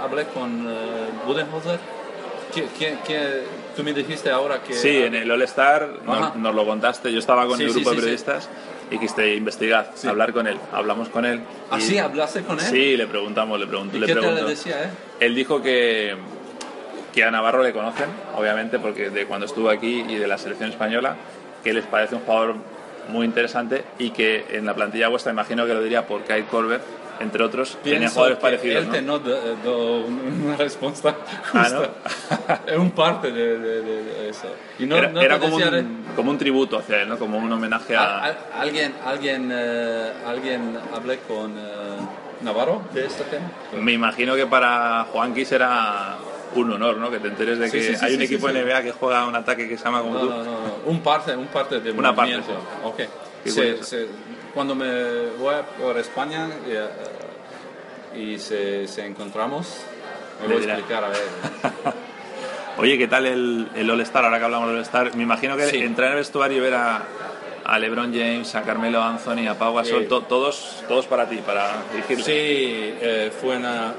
hablé 0.02 0.26
con 0.26 0.68
uh, 0.68 1.26
Budenholzer? 1.26 1.80
tú 3.76 3.84
me 3.84 3.94
dijiste 3.94 4.30
ahora 4.30 4.62
que... 4.64 4.74
Sí, 4.74 4.98
en 4.98 5.16
el 5.16 5.30
All 5.30 5.42
Star 5.44 5.90
nos, 6.38 6.56
lo 6.56 6.66
contaste, 6.66 7.12
yo 7.12 7.20
estaba 7.20 7.46
con 7.48 7.60
el 7.60 7.72
grupo 7.74 7.90
de 7.90 7.96
periodistas 7.98 8.50
y 8.92 8.98
quiste 8.98 9.36
investigar, 9.36 9.92
hablar 10.08 10.32
con 10.32 10.48
él. 10.48 10.58
Hablamos 10.72 11.10
con 11.10 11.26
él. 11.26 11.42
¿Ah, 11.72 11.80
sí? 11.80 11.98
¿Hablaste 11.98 12.44
con 12.44 12.60
él? 12.60 12.66
Sí, 12.66 12.96
le 12.96 13.08
preguntamos, 13.08 13.60
le 13.60 13.68
preguntó. 13.68 13.98
¿Y 13.98 14.00
le 14.00 14.08
qué 14.08 14.16
te 14.16 14.44
decía, 14.44 14.84
eh? 14.84 14.90
Él 15.20 15.36
dijo 15.36 15.62
que, 15.62 16.16
que 17.14 17.24
a 17.24 17.32
Navarro 17.32 17.64
le 17.64 17.74
conocen, 17.74 18.10
obviamente, 18.36 18.80
porque 18.80 19.10
de 19.10 19.26
cuando 19.26 19.48
estuvo 19.48 19.70
aquí 19.70 20.06
y 20.08 20.16
de 20.16 20.28
la 20.28 20.38
selección 20.38 20.70
española, 20.70 21.16
que 21.66 21.74
les 21.74 21.86
parece 21.86 22.16
un 22.16 22.22
jugador 22.22 22.56
muy 23.10 23.26
interesante 23.26 23.84
y 24.00 24.12
que 24.12 24.46
en 24.52 24.66
la 24.66 24.74
plantilla 24.74 25.10
vuestra 25.10 25.32
imagino 25.32 25.66
que 25.66 25.74
lo 25.74 25.82
diría 25.82 26.08
por 26.08 26.22
Kyle 26.22 26.46
Colbert 26.46 26.84
entre 27.20 27.44
otros, 27.44 27.78
tienen 27.82 28.10
jugadores 28.10 28.38
parecidos. 28.40 28.86
Él 28.86 28.92
te 28.92 29.02
no 29.02 29.16
una 29.16 30.56
respuesta 30.58 31.16
justa. 31.52 31.90
Ah, 32.48 32.60
es 32.68 32.78
un 32.78 32.92
parte 32.92 33.32
de, 33.32 34.30
eso. 34.30 34.54
Y 34.80 34.86
no, 34.86 34.98
era, 34.98 35.40
como, 35.40 35.56
un, 35.56 36.04
como, 36.16 36.32
un, 36.32 36.38
tributo 36.38 36.78
hacia 36.78 37.02
él, 37.02 37.10
¿no? 37.10 37.18
como 37.18 37.38
un 37.38 37.52
homenaje 37.52 37.96
a. 37.96 38.36
¿Alguien, 38.60 38.94
alguien, 39.06 39.50
eh, 39.54 40.12
alguien 40.28 40.78
hablé 40.94 41.20
con 41.20 41.52
eh, 41.52 41.62
Navarro 42.42 42.82
de 42.94 43.06
este 43.06 43.24
tema? 43.26 43.50
Me 43.80 43.94
imagino 43.94 44.36
que 44.36 44.46
para 44.46 45.06
Juanqui 45.06 45.46
será 45.46 46.18
un 46.62 46.74
honor, 46.74 46.98
¿no? 46.98 47.12
Que 47.12 47.20
te 47.20 47.28
enteres 47.28 47.60
de 47.60 47.70
que 47.72 47.98
hay 48.02 48.16
un 48.16 48.22
equipo 48.22 48.50
NBA 48.50 48.84
que 48.84 48.92
juega 48.92 49.26
un 49.26 49.36
ataque 49.36 49.68
que 49.68 49.78
se 49.78 49.84
llama 49.84 50.02
como 50.02 50.20
tú. 50.20 50.30
No, 50.30 50.38
no, 50.38 50.44
no. 50.44 50.76
Un 50.86 51.02
parte, 51.02 51.36
un 51.36 51.48
parte 51.48 51.80
de 51.80 51.92
Una 51.92 52.12
movimiento. 52.12 52.54
parte. 52.84 53.04
Ok 53.06 53.10
cuando 54.54 54.74
me 54.74 55.28
voy 55.38 55.56
por 55.80 55.98
España 55.98 56.48
y, 58.16 58.20
y 58.34 58.40
se, 58.40 58.88
se, 58.88 59.06
encontramos, 59.06 59.82
me 60.42 60.54
voy 60.54 60.64
a 60.64 60.74
explicar 60.74 61.04
a 61.04 61.10
ver. 61.10 61.20
Oye, 62.78 62.98
¿qué 62.98 63.08
tal 63.08 63.26
el, 63.26 63.70
el 63.76 63.90
All-Star? 63.90 64.26
Ahora 64.26 64.40
que 64.40 64.46
hablamos 64.46 64.70
del 64.70 64.78
All-Star, 64.78 65.16
me 65.16 65.24
imagino 65.24 65.56
que 65.56 65.84
entrar 65.84 66.08
en 66.08 66.14
el 66.14 66.20
vestuario 66.20 66.58
y 66.58 66.62
ver 66.62 66.74
a, 66.74 67.04
a 67.66 67.80
LeBron 67.80 68.14
James, 68.14 68.56
a 68.56 68.64
Carmelo 68.64 69.02
Anthony, 69.04 69.48
a 69.48 69.56
Pau 69.56 69.76
Gasol, 69.76 70.08
todos, 70.08 70.84
todos 70.88 71.06
para 71.06 71.28
ti, 71.28 71.38
para 71.46 71.84
dirigirle. 71.92 72.24
Sí, 72.24 72.32
eh, 72.34 73.32
fue, 73.42 73.58
una, 73.58 73.94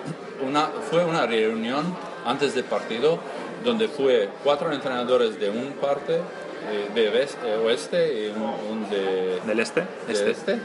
una, 0.46 0.68
fue 0.90 1.04
una 1.04 1.26
reunión 1.26 1.94
antes 2.26 2.54
del 2.54 2.64
partido 2.64 3.18
donde 3.64 3.88
fue 3.88 4.28
cuatro 4.44 4.72
entrenadores 4.72 5.38
de 5.38 5.50
un 5.50 5.72
parte 5.72 6.16
eh, 6.16 6.90
de 6.94 7.06
eh, 7.06 7.56
oeste 7.64 8.22
y 8.22 8.26
un, 8.28 8.88
de, 8.90 9.40
del 9.46 9.60
este, 9.60 9.84
este. 10.08 10.30
este, 10.30 10.58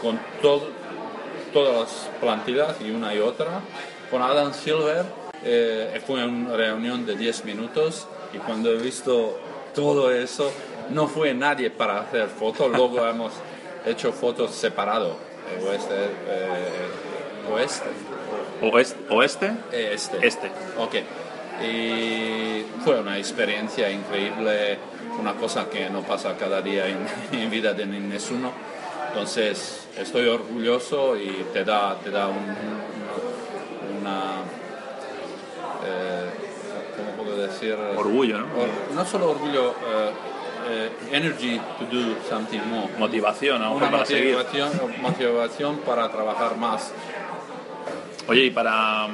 con 0.00 0.18
todo, 0.42 0.68
todas 1.52 1.80
las 1.80 2.10
plantillas 2.20 2.76
y 2.80 2.90
una 2.90 3.14
y 3.14 3.18
otra. 3.18 3.60
Con 4.10 4.22
Adam 4.22 4.52
Silver 4.52 5.04
eh, 5.44 6.00
fue 6.06 6.24
una 6.24 6.56
reunión 6.56 7.06
de 7.06 7.16
10 7.16 7.44
minutos 7.44 8.06
y 8.32 8.38
cuando 8.38 8.70
he 8.70 8.76
visto 8.76 9.38
todo 9.74 10.12
eso, 10.12 10.50
no 10.90 11.08
fue 11.08 11.34
nadie 11.34 11.70
para 11.70 12.00
hacer 12.00 12.28
fotos, 12.28 12.70
luego 12.70 13.06
hemos 13.08 13.32
hecho 13.84 14.12
fotos 14.12 14.52
separados. 14.52 15.16
Oeste, 15.64 15.94
oeste. 17.52 17.86
¿Oeste? 18.62 18.96
¿Oeste? 19.10 19.52
Este. 19.72 20.26
Este. 20.26 20.50
Ok. 20.78 20.94
Y 21.64 22.64
fue 22.84 23.00
una 23.00 23.18
experiencia 23.18 23.90
increíble 23.90 24.78
una 25.18 25.34
cosa 25.34 25.68
que 25.70 25.88
no 25.90 26.02
pasa 26.02 26.36
cada 26.36 26.60
día 26.60 26.86
en, 26.86 27.06
en 27.32 27.50
vida 27.50 27.72
de 27.72 27.86
ninguno. 27.86 28.52
Entonces, 29.08 29.86
estoy 29.96 30.28
orgulloso 30.28 31.16
y 31.16 31.46
te 31.52 31.64
da, 31.64 31.96
te 31.96 32.10
da 32.10 32.28
un, 32.28 32.36
una, 34.00 34.42
eh, 35.86 36.30
¿cómo 36.96 37.24
puedo 37.24 37.46
decir? 37.46 37.74
Orgullo, 37.96 38.40
¿no? 38.40 38.46
no 38.94 39.04
solo 39.06 39.30
orgullo, 39.30 39.70
eh, 39.70 40.10
eh, 40.68 40.90
energy 41.12 41.58
to 41.78 41.86
do 41.86 42.16
something 42.28 42.60
more. 42.68 42.88
Motivación, 42.98 43.62
¿no? 43.62 43.74
Una 43.74 43.88
motivación, 43.88 44.70
motivación 45.00 45.78
para 45.78 46.10
trabajar 46.10 46.56
más. 46.56 46.92
Oye, 48.28 48.44
y 48.44 48.50
para 48.50 49.06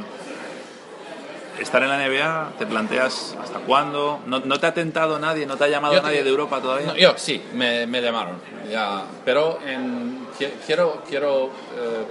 estar 1.61 1.83
en 1.83 1.89
la 1.91 1.99
NBA, 1.99 2.53
¿te 2.59 2.67
planteas 2.67 3.37
hasta 3.41 3.59
cuándo? 3.61 4.21
¿No, 4.27 4.59
te 4.59 4.67
ha 4.67 4.73
tentado 4.73 5.19
nadie, 5.19 5.47
no 5.47 5.57
te 5.57 5.65
ha 5.65 5.69
llamado 5.69 6.01
nadie 6.01 6.25
de 6.25 6.31
Europa 6.31 6.61
todavía? 6.61 6.95
yo 6.97 7.15
sí, 7.17 7.43
me, 7.53 7.87
llamaron, 7.87 8.37
ya, 8.71 9.05
pero 9.25 9.59
quiero, 10.67 11.03
quiero, 11.09 11.47
eh, 11.47 12.05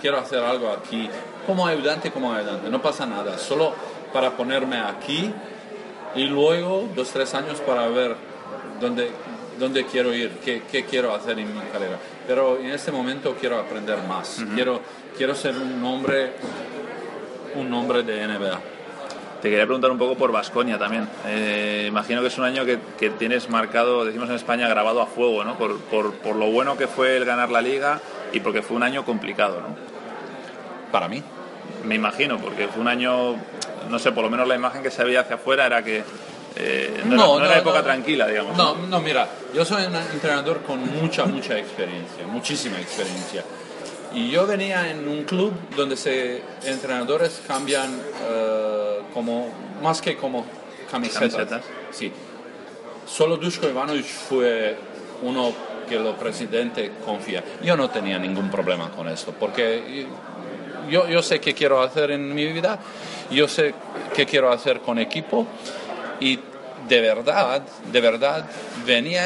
quiero 0.00 0.18
hacer 0.18 0.44
algo 0.44 0.70
aquí, 0.70 1.08
como 1.46 1.66
ayudante, 1.66 2.12
como 2.12 2.32
ayudante, 2.32 2.70
no 2.70 2.80
pasa 2.80 3.04
nada, 3.04 3.36
solo 3.36 3.74
para 4.12 4.36
ponerme 4.36 4.78
aquí 4.78 5.32
y 6.14 6.24
luego 6.24 6.88
dos, 6.94 7.10
tres 7.10 7.34
años 7.34 7.60
para 7.60 7.88
ver 7.88 8.14
dónde, 8.80 9.10
dónde 9.60 9.84
quiero 9.84 10.12
ir, 10.12 10.30
qué, 10.44 10.62
qué 10.70 10.84
quiero 10.84 11.14
hacer 11.14 11.38
en 11.38 11.54
mi 11.54 11.60
carrera. 11.72 11.98
Pero 12.26 12.58
en 12.58 12.70
este 12.70 12.90
momento 12.90 13.36
quiero 13.38 13.58
aprender 13.58 13.98
más, 14.08 14.44
quiero, 14.54 14.80
quiero 15.16 15.34
ser 15.36 15.54
un 15.56 15.84
hombre 15.84 16.32
un 17.54 17.70
nombre 17.70 18.02
de 18.02 18.26
NBA. 18.26 18.60
Te 19.42 19.48
quería 19.48 19.64
preguntar 19.64 19.90
un 19.90 19.98
poco 19.98 20.16
por 20.16 20.32
Vasconia 20.32 20.78
también. 20.78 21.08
Eh, 21.26 21.86
imagino 21.88 22.20
que 22.20 22.26
es 22.28 22.38
un 22.38 22.44
año 22.44 22.64
que, 22.64 22.78
que, 22.98 23.10
tienes 23.10 23.48
marcado, 23.48 24.04
decimos 24.04 24.28
en 24.28 24.34
España, 24.34 24.68
grabado 24.68 25.00
a 25.00 25.06
fuego, 25.06 25.44
¿no? 25.44 25.56
Por, 25.56 25.78
por, 25.80 26.12
por, 26.14 26.36
lo 26.36 26.50
bueno 26.50 26.76
que 26.76 26.86
fue 26.86 27.16
el 27.16 27.24
ganar 27.24 27.50
la 27.50 27.62
liga 27.62 28.00
y 28.32 28.40
porque 28.40 28.60
fue 28.60 28.76
un 28.76 28.82
año 28.82 29.04
complicado, 29.04 29.60
¿no? 29.60 29.68
Para 30.92 31.08
mí. 31.08 31.22
Me 31.84 31.94
imagino, 31.94 32.38
porque 32.38 32.68
fue 32.68 32.82
un 32.82 32.88
año, 32.88 33.36
no 33.88 33.98
sé, 33.98 34.12
por 34.12 34.22
lo 34.22 34.30
menos 34.30 34.46
la 34.46 34.54
imagen 34.54 34.82
que 34.82 34.90
se 34.90 35.02
veía 35.02 35.20
hacia 35.20 35.36
afuera 35.36 35.64
era 35.64 35.82
que 35.82 36.04
eh, 36.56 37.02
no, 37.04 37.38
no, 37.38 37.44
era, 37.44 37.58
época 37.58 37.82
tranquila, 37.82 38.26
digamos. 38.26 38.56
No, 38.56 38.74
no, 38.74 39.00
mira, 39.00 39.28
yo 39.54 39.64
soy 39.64 39.84
un 39.84 39.94
entrenador 39.94 40.62
con 40.62 40.80
mucha, 41.00 41.24
mucha 41.24 41.58
experiencia, 41.58 42.26
muchísima 42.26 42.80
experiencia. 42.80 43.44
Y 44.12 44.30
yo 44.30 44.46
venía 44.46 44.90
en 44.90 45.06
un 45.06 45.22
club 45.24 45.52
donde 45.76 45.96
se, 45.96 46.42
entrenadores 46.64 47.42
cambian 47.46 47.90
uh, 47.94 49.12
como, 49.14 49.48
más 49.82 50.00
que 50.00 50.16
como 50.16 50.44
camisetas. 50.90 51.32
camisetas. 51.32 51.62
Sí. 51.92 52.12
Solo 53.06 53.36
Dushko 53.36 53.68
Ivanovic 53.68 54.06
fue 54.06 54.76
uno 55.22 55.52
que 55.88 55.96
el 55.96 56.14
presidente 56.14 56.92
confía. 57.04 57.44
Yo 57.62 57.76
no 57.76 57.90
tenía 57.90 58.18
ningún 58.18 58.50
problema 58.50 58.90
con 58.90 59.08
esto, 59.08 59.32
porque 59.38 60.06
yo, 60.88 61.08
yo 61.08 61.22
sé 61.22 61.40
qué 61.40 61.54
quiero 61.54 61.82
hacer 61.82 62.10
en 62.10 62.34
mi 62.34 62.46
vida, 62.46 62.78
yo 63.30 63.46
sé 63.46 63.74
qué 64.14 64.26
quiero 64.26 64.52
hacer 64.52 64.80
con 64.80 64.98
equipo 64.98 65.46
y 66.20 66.38
de 66.88 67.00
verdad, 67.00 67.62
de 67.92 68.00
verdad, 68.00 68.44
venía 68.86 69.22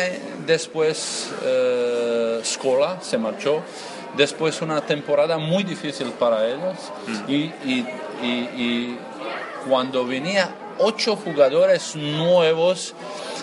después 0.47 1.31
uh, 1.43 2.45
Scola, 2.45 2.99
se 3.01 3.19
marchó, 3.19 3.63
después 4.17 4.61
una 4.63 4.81
temporada 4.81 5.39
muy 5.39 5.65
difícil 5.65 6.09
para 6.13 6.47
ellos 6.47 6.77
mm. 7.07 7.31
y, 7.31 7.35
y, 7.65 7.87
y, 8.23 8.99
cuando 9.69 10.07
venía 10.07 10.55
ocho 10.79 11.17
jugadores 11.17 11.97
nuevos, 11.97 12.95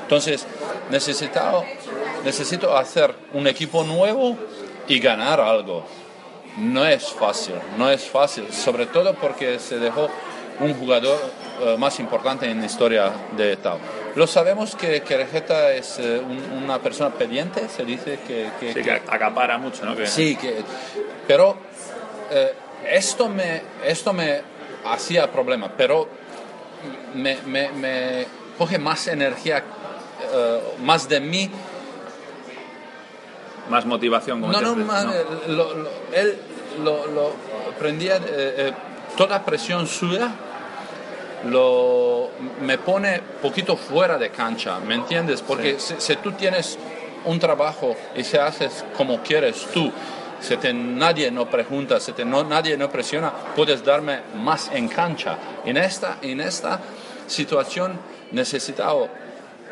entonces 0.03 0.46
necesitaba, 0.91 1.63
necesito 2.24 2.77
hacer 2.77 3.15
un 3.34 3.48
equipo 3.48 3.84
nuevo 3.84 4.38
y 4.88 5.00
ganar 5.00 5.41
algo. 5.41 5.84
no 6.58 6.86
es 6.86 7.05
fácil, 7.12 7.55
no 7.77 7.89
es 7.89 8.03
fácil, 8.03 8.53
sobre 8.53 8.86
todo 8.86 9.15
porque 9.15 9.58
se 9.58 9.79
dejó 9.79 10.10
un 10.61 10.73
jugador 10.75 11.17
eh, 11.61 11.75
más 11.77 11.99
importante 11.99 12.49
en 12.49 12.59
la 12.59 12.65
historia 12.65 13.11
de 13.35 13.57
Tau. 13.57 13.77
Lo 14.15 14.27
sabemos 14.27 14.75
que, 14.75 15.01
que 15.01 15.17
Regeta 15.17 15.71
es 15.73 15.97
eh, 15.99 16.19
un- 16.19 16.63
una 16.63 16.79
persona 16.79 17.09
pendiente, 17.11 17.67
se 17.69 17.83
dice 17.85 18.19
que... 18.27 18.49
que- 18.59 18.73
Sí, 18.73 18.81
que- 18.81 19.01
acapara 19.07 19.57
mucho, 19.57 19.85
¿no? 19.85 19.95
Sí, 20.05 20.35
que, 20.35 20.57
pero 21.27 21.57
eh, 22.31 22.53
esto, 22.89 23.27
me, 23.29 23.61
esto 23.85 24.13
me 24.13 24.41
hacía 24.85 25.31
problema, 25.31 25.71
pero 25.77 26.07
me, 27.15 27.37
me- 27.45 27.71
me 27.71 28.25
coge 28.57 28.77
más 28.79 29.07
energía, 29.07 29.63
eh, 30.33 30.59
más 30.83 31.07
de 31.07 31.19
mí. 31.19 31.49
Más 33.69 33.85
motivación. 33.85 34.41
Como 34.41 34.51
No, 34.51 34.61
no, 34.61 34.75
más, 34.75 35.05
¿no? 35.05 35.13
lo- 35.47 35.73
lo- 35.75 35.89
él 36.13 36.37
lo, 36.83 37.07
lo 37.07 37.31
prendía, 37.79 38.17
eh, 38.17 38.21
eh, 38.27 38.73
toda 39.15 39.43
presión 39.45 39.87
suya 39.87 40.31
lo, 41.45 42.29
me 42.62 42.77
pone 42.77 43.21
poquito 43.41 43.75
fuera 43.75 44.17
de 44.17 44.29
cancha, 44.29 44.79
¿me 44.79 44.95
entiendes? 44.95 45.41
Porque 45.41 45.79
si, 45.79 45.95
si 45.98 46.15
tú 46.17 46.33
tienes 46.33 46.77
un 47.25 47.39
trabajo 47.39 47.95
y 48.15 48.24
se 48.24 48.39
haces 48.39 48.86
como 48.95 49.21
quieres 49.21 49.67
tú, 49.74 49.91
si 50.41 50.57
te, 50.57 50.74
nadie 50.74 51.29
no 51.31 51.50
pregunta, 51.50 52.00
si 52.00 52.13
te, 52.13 52.25
no, 52.25 52.43
nadie 52.43 52.75
no 52.75 52.89
presiona, 52.89 53.31
puedes 53.55 53.83
darme 53.86 54.21
más 54.36 54.71
en 54.74 54.88
cancha. 54.88 55.38
En 55.65 55.77
esta, 55.77 56.17
en 56.21 56.41
esta 56.41 56.79
situación 57.27 58.00
necesitaba 58.31 59.07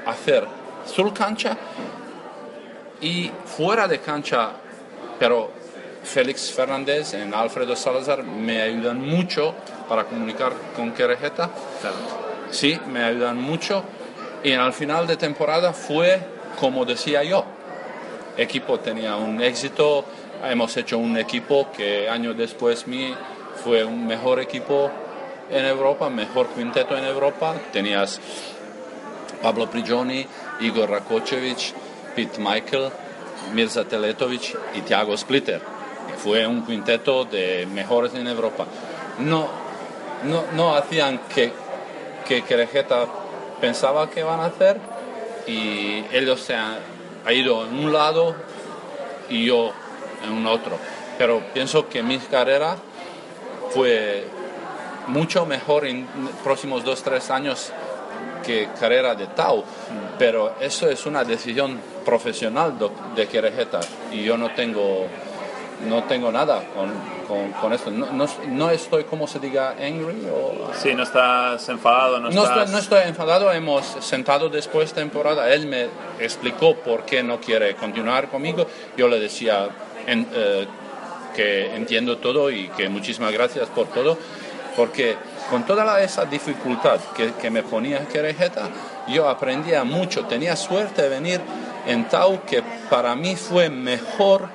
hacer 0.06 0.48
sur 0.86 1.14
cancha 1.14 1.58
y 3.02 3.32
fuera 3.46 3.88
de 3.88 4.00
cancha, 4.00 4.52
pero 5.18 5.52
Félix 6.04 6.52
Fernández 6.52 7.14
y 7.14 7.34
Alfredo 7.34 7.76
Salazar 7.76 8.24
me 8.24 8.62
ayudan 8.62 9.02
mucho 9.02 9.54
para 9.88 10.06
comunicar 10.06 10.54
con 10.76 10.92
Querejeta. 10.94 11.50
Claro. 11.82 11.96
Sí, 12.52 12.80
me 12.88 13.04
ayudan 13.04 13.38
mucho. 13.38 13.84
Y 14.44 14.54
al 14.54 14.74
final 14.74 15.06
de 15.06 15.18
temporada 15.18 15.74
fue 15.74 16.20
como 16.60 16.86
decía 16.86 17.24
yo. 17.24 17.46
Equipo 18.38 18.80
tenía 18.80 19.16
un 19.16 19.42
éxito. 19.42 20.06
Hemos 20.44 20.76
hecho 20.78 20.98
un 20.98 21.18
equipo 21.18 21.70
que 21.76 22.10
años 22.10 22.38
después 22.38 22.88
mí 22.88 23.14
fue 23.64 23.84
un 23.84 24.08
mejor 24.08 24.40
equipo 24.40 24.90
en 25.50 25.66
Europa, 25.66 26.10
mejor 26.10 26.48
quinteto 26.48 26.98
en 26.98 27.06
Europa. 27.06 27.56
Tenías 27.74 28.20
Pablo 29.42 29.70
Prigioni, 29.70 30.26
Igor 30.62 30.90
Rakočević, 30.90 31.74
Pete 32.16 32.40
Michael, 32.40 32.90
Mirza 33.54 33.84
Teletovic 33.84 34.58
y 34.76 34.82
Thiago 34.82 35.18
Splitter. 35.18 35.79
Fue 36.18 36.46
un 36.48 36.66
quinteto 36.66 37.26
de 37.26 37.66
mejores 37.72 38.14
en 38.14 38.28
Europa. 38.28 38.66
No, 39.20 39.48
no, 40.24 40.44
no 40.54 40.76
hacían 40.76 41.20
que, 41.34 41.52
que 42.28 42.44
pensaba 43.62 44.10
que 44.10 44.24
van 44.24 44.40
a 44.40 44.46
hacer 44.46 44.78
y 45.48 46.04
ellos 46.12 46.40
se 46.42 46.56
han, 46.56 46.78
ha 47.26 47.34
ido 47.34 47.66
en 47.66 47.78
un 47.86 47.94
lado 47.94 48.36
y 49.30 49.46
yo 49.46 49.72
en 50.26 50.34
un 50.34 50.46
otro. 50.48 50.78
Pero 51.18 51.42
pienso 51.54 51.88
que 51.90 52.02
mi 52.04 52.18
carrera 52.18 52.78
fue 53.72 54.26
mucho 55.08 55.46
mejor 55.46 55.86
en 55.86 56.08
próximos 56.44 56.84
dos, 56.84 57.02
tres 57.04 57.30
años 57.30 57.72
que 58.46 58.70
carrera 58.80 59.16
de 59.16 59.28
Tau, 59.28 59.64
pero 60.18 60.56
eso 60.60 60.90
es 60.90 61.06
una 61.06 61.24
decisión 61.24 61.80
profesional 62.06 62.78
do- 62.80 62.92
de 63.16 63.28
Querejeta 63.28 63.80
y 64.12 64.24
yo 64.24 64.38
no 64.38 64.52
tengo, 64.52 65.08
no 65.88 66.04
tengo 66.04 66.32
nada 66.32 66.64
con, 66.76 66.92
con, 67.28 67.52
con 67.54 67.74
esto. 67.74 67.90
No, 67.92 68.08
no, 68.12 68.28
no 68.48 68.70
estoy, 68.72 69.04
como 69.06 69.28
se 69.28 69.40
diga, 69.40 69.72
angry 69.72 70.28
o... 70.32 70.72
Sí, 70.76 70.94
no 70.94 71.04
estás 71.04 71.68
enfadado, 71.70 72.20
no, 72.20 72.30
No 72.30 72.44
estás... 72.44 72.58
estoy, 72.58 72.72
no 72.74 72.78
estoy 72.80 73.02
enfadado, 73.08 73.52
hemos 73.52 73.86
sentado 74.02 74.50
después 74.50 74.90
de 74.94 75.02
temporada, 75.02 75.52
él 75.54 75.68
me 75.68 75.88
explicó 76.20 76.76
por 76.76 77.04
qué 77.06 77.24
no 77.24 77.40
quiere 77.40 77.76
continuar 77.76 78.30
conmigo, 78.30 78.66
yo 78.98 79.08
le 79.08 79.20
decía 79.20 79.70
en- 80.08 80.28
eh, 80.34 80.68
que 81.36 81.76
entiendo 81.76 82.18
todo 82.18 82.50
y 82.50 82.68
que 82.70 82.90
muchísimas 82.90 83.32
gracias 83.32 83.68
por 83.70 83.88
todo, 83.88 84.18
porque 84.76 85.16
con 85.50 85.64
toda 85.66 85.86
la- 85.86 86.02
esa 86.02 86.26
dificultad 86.26 87.00
que, 87.16 87.34
que 87.34 87.50
me 87.50 87.64
ponía 87.64 88.06
Querejeta, 88.08 88.70
yo 89.08 89.30
aprendía 89.30 89.84
mucho, 89.84 90.26
tenía 90.26 90.56
suerte 90.56 91.04
de 91.04 91.10
venir 91.10 91.40
en 91.88 92.08
Tau, 92.10 92.42
que 92.46 92.62
para 92.90 93.16
mí 93.16 93.36
fue 93.36 93.70
mejor 93.70 94.50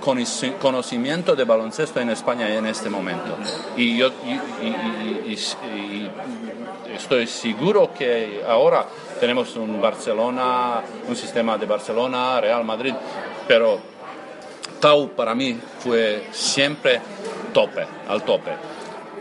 conoci- 0.00 0.56
conocimiento 0.58 1.34
de 1.36 1.44
baloncesto 1.44 2.00
en 2.00 2.10
España 2.10 2.48
en 2.54 2.66
este 2.66 2.88
momento. 2.90 3.36
Y 3.76 3.96
yo 3.96 4.08
y- 4.24 4.66
y- 4.66 4.76
y- 5.26 5.32
y- 5.32 5.76
y 5.76 6.10
estoy 6.94 7.26
seguro 7.26 7.92
que 7.96 8.42
ahora 8.46 8.86
tenemos 9.20 9.54
un 9.56 9.80
Barcelona, 9.80 10.82
un 11.08 11.16
sistema 11.16 11.56
de 11.58 11.66
Barcelona, 11.66 12.40
Real 12.40 12.64
Madrid, 12.64 12.94
pero 13.46 13.78
Tau 14.80 15.10
para 15.10 15.32
mí 15.34 15.56
fue 15.78 16.24
siempre 16.32 17.00
tope, 17.54 17.86
al 18.08 18.22
tope. 18.24 18.50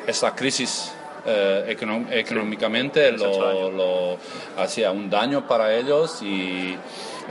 Esa 0.08 0.34
crisis 0.34 0.92
eh, 1.24 1.78
económicamente 2.10 3.12
lo, 3.12 3.70
lo 3.70 4.18
hacía 4.58 4.90
un 4.90 5.08
daño 5.08 5.48
para 5.48 5.76
ellos 5.76 6.20
y, 6.24 6.76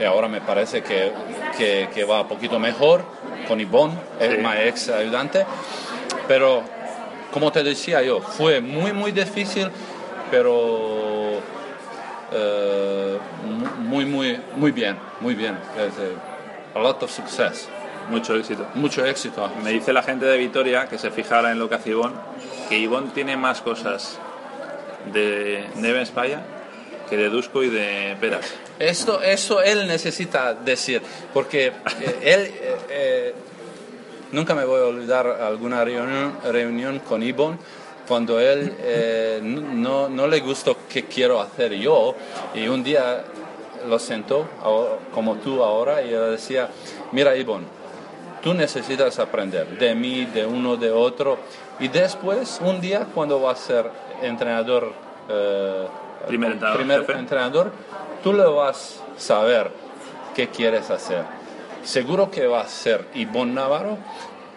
y 0.01 0.03
ahora 0.03 0.27
me 0.27 0.41
parece 0.41 0.81
que, 0.81 1.11
que, 1.57 1.87
que 1.93 2.03
va 2.03 2.21
un 2.21 2.27
poquito 2.27 2.59
mejor 2.59 3.03
con 3.47 3.59
Ivonne, 3.61 3.93
Sí. 4.19 4.27
mi 4.37 4.49
ex 4.67 4.89
ayudante, 4.89 5.45
pero 6.27 6.63
como 7.31 7.51
te 7.51 7.63
decía 7.63 8.01
yo, 8.01 8.19
fue 8.21 8.59
muy 8.61 8.91
muy 8.93 9.11
difícil, 9.11 9.69
pero 10.31 11.39
eh, 12.33 13.17
mu- 13.45 13.83
muy 13.87 14.05
muy 14.05 14.39
muy 14.55 14.71
bien, 14.71 14.97
muy 15.19 15.35
bien. 15.35 15.55
Eh, 15.77 15.89
a 16.75 16.79
lot 16.79 17.03
of 17.03 17.11
success, 17.11 17.67
Mucho 18.09 18.35
éxito. 18.35 18.65
mucho 18.75 19.05
éxito. 19.05 19.49
Me 19.63 19.71
dice 19.71 19.93
la 19.93 20.01
gente 20.03 20.25
de 20.25 20.37
Vitoria 20.37 20.87
que 20.87 20.97
se 20.97 21.11
fijara 21.11 21.51
en 21.51 21.59
lo 21.59 21.69
que 21.69 21.75
hace 21.75 21.89
Ivonne, 21.91 22.15
que 22.69 22.77
Ivonne 22.77 23.11
tiene 23.13 23.37
más 23.37 23.61
cosas 23.61 24.17
de 25.13 25.65
Neve 25.75 26.01
España 26.01 26.41
que 27.09 27.17
de 27.17 27.29
Dusko 27.29 27.63
y 27.63 27.69
de 27.69 28.15
Peras. 28.21 28.53
Esto, 28.81 29.21
eso 29.21 29.61
él 29.61 29.87
necesita 29.87 30.53
decir, 30.53 31.01
porque 31.33 31.67
eh, 31.67 31.73
él, 32.21 32.41
eh, 32.41 32.75
eh, 32.89 33.33
nunca 34.31 34.55
me 34.55 34.65
voy 34.65 34.81
a 34.81 34.85
olvidar 34.85 35.27
alguna 35.27 35.83
reunión, 35.83 36.37
reunión 36.43 36.99
con 36.99 37.21
Ibon, 37.21 37.59
cuando 38.07 38.39
él 38.39 38.75
eh, 38.79 39.39
no, 39.41 40.09
no 40.09 40.27
le 40.27 40.39
gustó 40.39 40.75
qué 40.89 41.05
quiero 41.05 41.39
hacer 41.39 41.73
yo, 41.73 42.15
y 42.53 42.67
un 42.67 42.83
día 42.83 43.23
lo 43.87 43.99
sentó, 43.99 44.47
como 45.13 45.35
tú 45.35 45.63
ahora, 45.63 46.01
y 46.01 46.13
él 46.13 46.31
decía, 46.31 46.69
mira 47.11 47.35
Ibon, 47.35 47.63
tú 48.43 48.53
necesitas 48.53 49.17
aprender 49.19 49.67
de 49.77 49.95
mí, 49.95 50.25
de 50.25 50.45
uno, 50.45 50.75
de 50.75 50.91
otro, 50.91 51.37
y 51.79 51.87
después, 51.87 52.59
un 52.61 52.81
día, 52.81 53.07
cuando 53.13 53.39
vas 53.39 53.59
a 53.59 53.65
ser 53.65 53.91
entrenador, 54.21 54.91
eh, 55.29 55.87
Primer 56.27 56.51
entrenador, 56.51 56.77
primer 56.77 56.99
jefe. 57.01 57.13
entrenador, 57.13 57.71
tú 58.23 58.33
le 58.33 58.45
vas 58.45 59.01
a 59.15 59.19
saber 59.19 59.71
qué 60.35 60.49
quieres 60.49 60.89
hacer. 60.89 61.23
Seguro 61.83 62.29
que 62.29 62.47
va 62.47 62.61
a 62.61 62.67
ser 62.67 63.07
Ivonne 63.15 63.53
Navarro, 63.53 63.97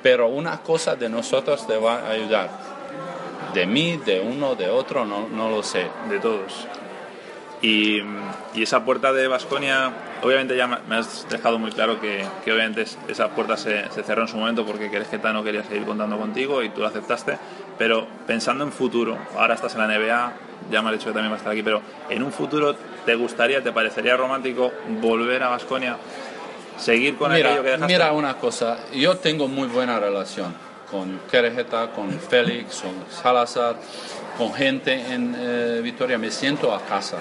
pero 0.03 0.29
una 0.29 0.61
cosa 0.61 0.97
de 0.97 1.09
nosotros 1.09 1.67
te 1.67 1.77
va 1.79 2.01
a 2.01 2.11
ayudar. 2.11 2.51
De 3.55 3.67
mí, 3.67 3.97
de 3.97 4.21
uno, 4.21 4.55
de 4.55 4.69
otro, 4.69 5.05
no, 5.05 5.29
no 5.29 5.49
lo 5.49 5.63
sé. 5.63 5.87
de 6.09 6.19
todos. 6.19 6.67
Y, 7.65 8.03
y 8.55 8.63
esa 8.63 8.85
puerta 8.85 9.13
de 9.13 9.27
Basconia, 9.27 9.91
obviamente 10.23 10.55
ya 10.57 10.67
me 10.67 10.97
has 10.97 11.27
dejado 11.31 11.59
muy 11.59 11.71
claro 11.73 11.99
que, 12.01 12.23
que 12.45 12.53
obviamente 12.53 12.83
es- 12.83 12.99
esa 13.09 13.29
puerta 13.31 13.57
se, 13.57 13.91
se 13.91 14.03
cerró 14.03 14.23
en 14.23 14.29
su 14.29 14.37
momento 14.37 14.67
porque 14.67 14.91
Querejeta 14.91 15.33
no 15.33 15.43
quería 15.43 15.65
seguir 15.65 15.85
contando 15.87 16.19
contigo 16.19 16.63
y 16.63 16.69
tú 16.69 16.83
lo 16.83 16.89
aceptaste. 16.89 17.39
Pero 17.79 18.07
pensando 18.27 18.65
en 18.65 18.73
futuro, 18.73 19.17
ahora 19.39 19.55
estás 19.55 19.75
en 19.75 19.81
la 19.81 19.87
NBA, 19.87 20.33
ya 20.71 20.83
me 20.83 20.91
has 20.91 20.97
dicho 20.99 21.07
que 21.09 21.15
también 21.15 21.31
vas 21.31 21.39
a 21.39 21.43
estar 21.43 21.53
aquí, 21.53 21.63
pero 21.63 21.81
en 22.11 22.23
un 22.23 22.33
futuro, 22.33 22.75
¿te 23.07 23.15
gustaría, 23.15 23.63
te 23.63 23.73
parecería 23.73 24.17
romántico 24.17 24.71
volver 25.01 25.43
a 25.43 25.49
Basconia? 25.49 25.97
¿Seguir 26.77 27.17
con 27.17 27.33
mira, 27.33 27.49
aquello 27.51 27.63
que 27.65 27.71
dejaste? 27.71 27.93
mira 27.93 28.13
una 28.13 28.35
cosa, 28.37 28.77
yo 28.93 29.17
tengo 29.17 29.49
muy 29.49 29.69
buena 29.69 29.99
relación 29.99 30.55
con 30.95 31.19
Querejeta, 31.29 31.91
con 31.91 32.09
Félix, 32.21 32.83
con 32.83 32.93
Salazar, 33.11 33.75
con 34.39 34.55
gente 34.55 34.93
en 35.13 35.35
eh, 35.37 35.81
Vitoria. 35.83 36.17
Me 36.19 36.31
siento 36.31 36.73
a 36.73 36.81
casa. 36.83 37.19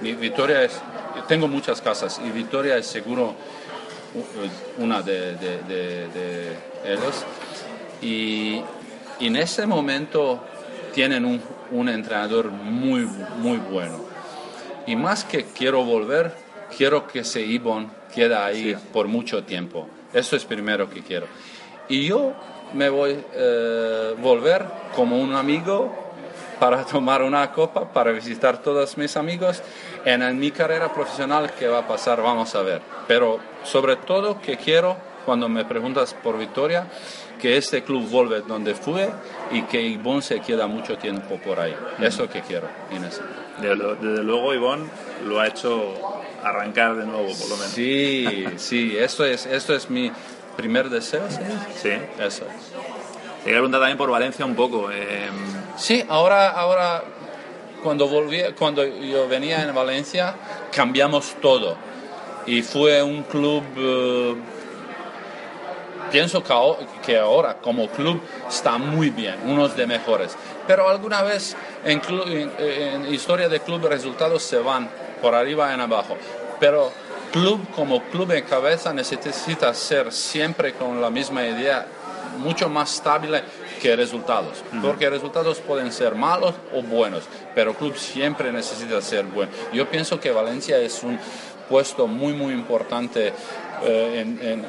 Mi 0.00 0.12
Vitoria 0.14 0.62
es, 0.62 0.80
tengo 1.26 1.48
muchas 1.48 1.80
casas 1.82 2.20
y 2.24 2.30
Vitoria 2.30 2.76
es 2.76 2.86
seguro 2.86 3.34
u- 4.14 4.82
una 4.84 5.02
de, 5.02 5.34
de- 5.34 5.58
de- 5.66 6.08
de 6.08 6.56
ellos. 6.84 7.24
Y, 8.00 8.62
y 9.18 9.26
en 9.26 9.34
ese 9.34 9.66
momento 9.66 10.40
tienen 10.94 11.24
un, 11.24 11.42
un 11.72 11.88
entrenador 11.88 12.52
muy, 12.52 13.08
muy 13.38 13.56
bueno. 13.56 14.04
Y 14.86 14.94
más 14.94 15.24
que 15.24 15.46
quiero 15.46 15.84
volver, 15.84 16.32
quiero 16.76 17.08
que 17.08 17.20
ese 17.20 17.40
Ibon 17.42 17.90
quede 18.14 18.36
ahí 18.36 18.74
Sí. 18.74 18.80
por 18.92 19.08
mucho 19.08 19.42
tiempo. 19.42 19.88
Eso 20.14 20.36
es 20.36 20.44
primero 20.44 20.88
que 20.88 21.02
quiero. 21.02 21.26
Y 21.88 22.06
yo 22.06 22.32
me 22.76 22.88
voy 22.88 23.12
a 23.12 23.16
eh, 23.32 24.14
volver 24.18 24.64
como 24.94 25.18
un 25.18 25.34
amigo 25.34 25.92
para 26.60 26.84
tomar 26.92 27.22
una 27.22 27.50
copa, 27.52 27.92
para 27.92 28.12
visitar 28.12 28.62
todos 28.62 28.96
mis 28.96 29.16
amigos. 29.16 29.62
En, 30.04 30.22
en 30.22 30.38
mi 30.38 30.50
carrera 30.50 30.92
profesional, 30.92 31.52
¿qué 31.58 31.66
va 31.66 31.78
a 31.78 31.88
pasar? 31.88 32.22
Vamos 32.22 32.54
a 32.54 32.62
ver. 32.62 32.80
Pero 33.08 33.40
sobre 33.64 33.96
todo 33.96 34.40
que 34.40 34.56
quiero, 34.56 34.96
cuando 35.24 35.48
me 35.48 35.64
preguntas 35.64 36.14
por 36.14 36.38
Victoria, 36.38 36.86
que 37.40 37.56
este 37.56 37.82
club 37.82 38.08
vuelve 38.08 38.40
donde 38.42 38.74
fue 38.74 39.10
y 39.50 39.62
que 39.62 39.80
Ivonne 39.82 40.22
se 40.22 40.40
queda 40.40 40.66
mucho 40.66 40.96
tiempo 40.96 41.38
por 41.38 41.60
ahí. 41.60 41.74
Eso 42.00 42.28
que 42.28 42.40
quiero, 42.40 42.68
Inés. 42.90 43.20
Desde, 43.60 44.22
luego 44.22 44.54
Ivonne 44.54 44.86
lo 45.26 45.40
ha 45.40 45.48
hecho 45.48 45.94
arrancar 46.42 46.96
de 46.96 47.06
nuevo, 47.06 47.26
por 47.26 47.48
lo 47.48 47.56
menos. 47.56 47.72
Sí, 47.72 48.44
sí, 48.56 48.96
esto 48.96 49.24
es, 49.24 49.46
esto 49.46 49.74
es 49.74 49.90
mi 49.90 50.10
primer 50.56 50.88
deseo, 50.90 51.22
¿sí? 51.28 51.42
Sí. 51.80 51.92
Eso. 52.18 52.44
Te 52.44 53.44
quería 53.44 53.58
preguntar 53.58 53.80
también 53.80 53.98
por 53.98 54.10
Valencia 54.10 54.44
un 54.44 54.56
poco. 54.56 54.90
Eh, 54.90 55.28
Sí, 55.76 56.02
ahora, 56.08 56.50
ahora 56.52 57.04
cuando, 57.82 58.08
volví, 58.08 58.42
cuando 58.58 58.82
yo 58.84 59.28
venía 59.28 59.62
en 59.62 59.74
Valencia 59.74 60.34
cambiamos 60.74 61.36
todo 61.42 61.76
y 62.46 62.62
fue 62.62 63.02
un 63.02 63.24
club, 63.24 63.62
eh, 63.76 64.36
pienso 66.10 66.42
que 66.42 67.18
ahora 67.18 67.58
como 67.60 67.88
club 67.88 68.22
está 68.48 68.78
muy 68.78 69.10
bien, 69.10 69.36
unos 69.44 69.76
de 69.76 69.86
mejores, 69.86 70.34
pero 70.66 70.88
alguna 70.88 71.22
vez 71.22 71.54
en, 71.84 72.00
en, 72.58 73.12
historia 73.12 73.50
de 73.50 73.60
club 73.60 73.86
resultados 73.86 74.42
se 74.44 74.58
van 74.58 74.88
por 75.20 75.34
arriba 75.34 75.74
y 75.76 75.78
abajo, 75.78 76.16
pero 76.58 76.90
club 77.32 77.60
como 77.74 78.02
club 78.04 78.32
en 78.32 78.44
cabeza 78.44 78.92
necesita 78.92 79.72
ser 79.74 80.12
siempre 80.12 80.74
con 80.74 81.00
la 81.00 81.10
misma 81.10 81.46
idea 81.46 81.86
mucho 82.38 82.68
más 82.68 82.94
estable 82.94 83.42
que 83.80 83.96
resultados, 83.96 84.62
porque 84.82 85.08
resultados 85.10 85.58
pueden 85.60 85.92
ser 85.92 86.14
malos 86.14 86.54
o 86.74 86.82
buenos, 86.82 87.24
pero 87.54 87.74
club 87.74 87.96
siempre 87.96 88.52
necesita 88.52 89.00
ser 89.00 89.24
bueno. 89.24 89.52
Yo 89.72 89.88
pienso 89.88 90.18
que 90.18 90.30
Valencia 90.30 90.78
es 90.78 91.02
un 91.02 91.18
puesto 91.68 92.06
muy, 92.06 92.32
muy 92.32 92.52
importante 92.52 93.32
eh, 93.82 94.20
en, 94.20 94.64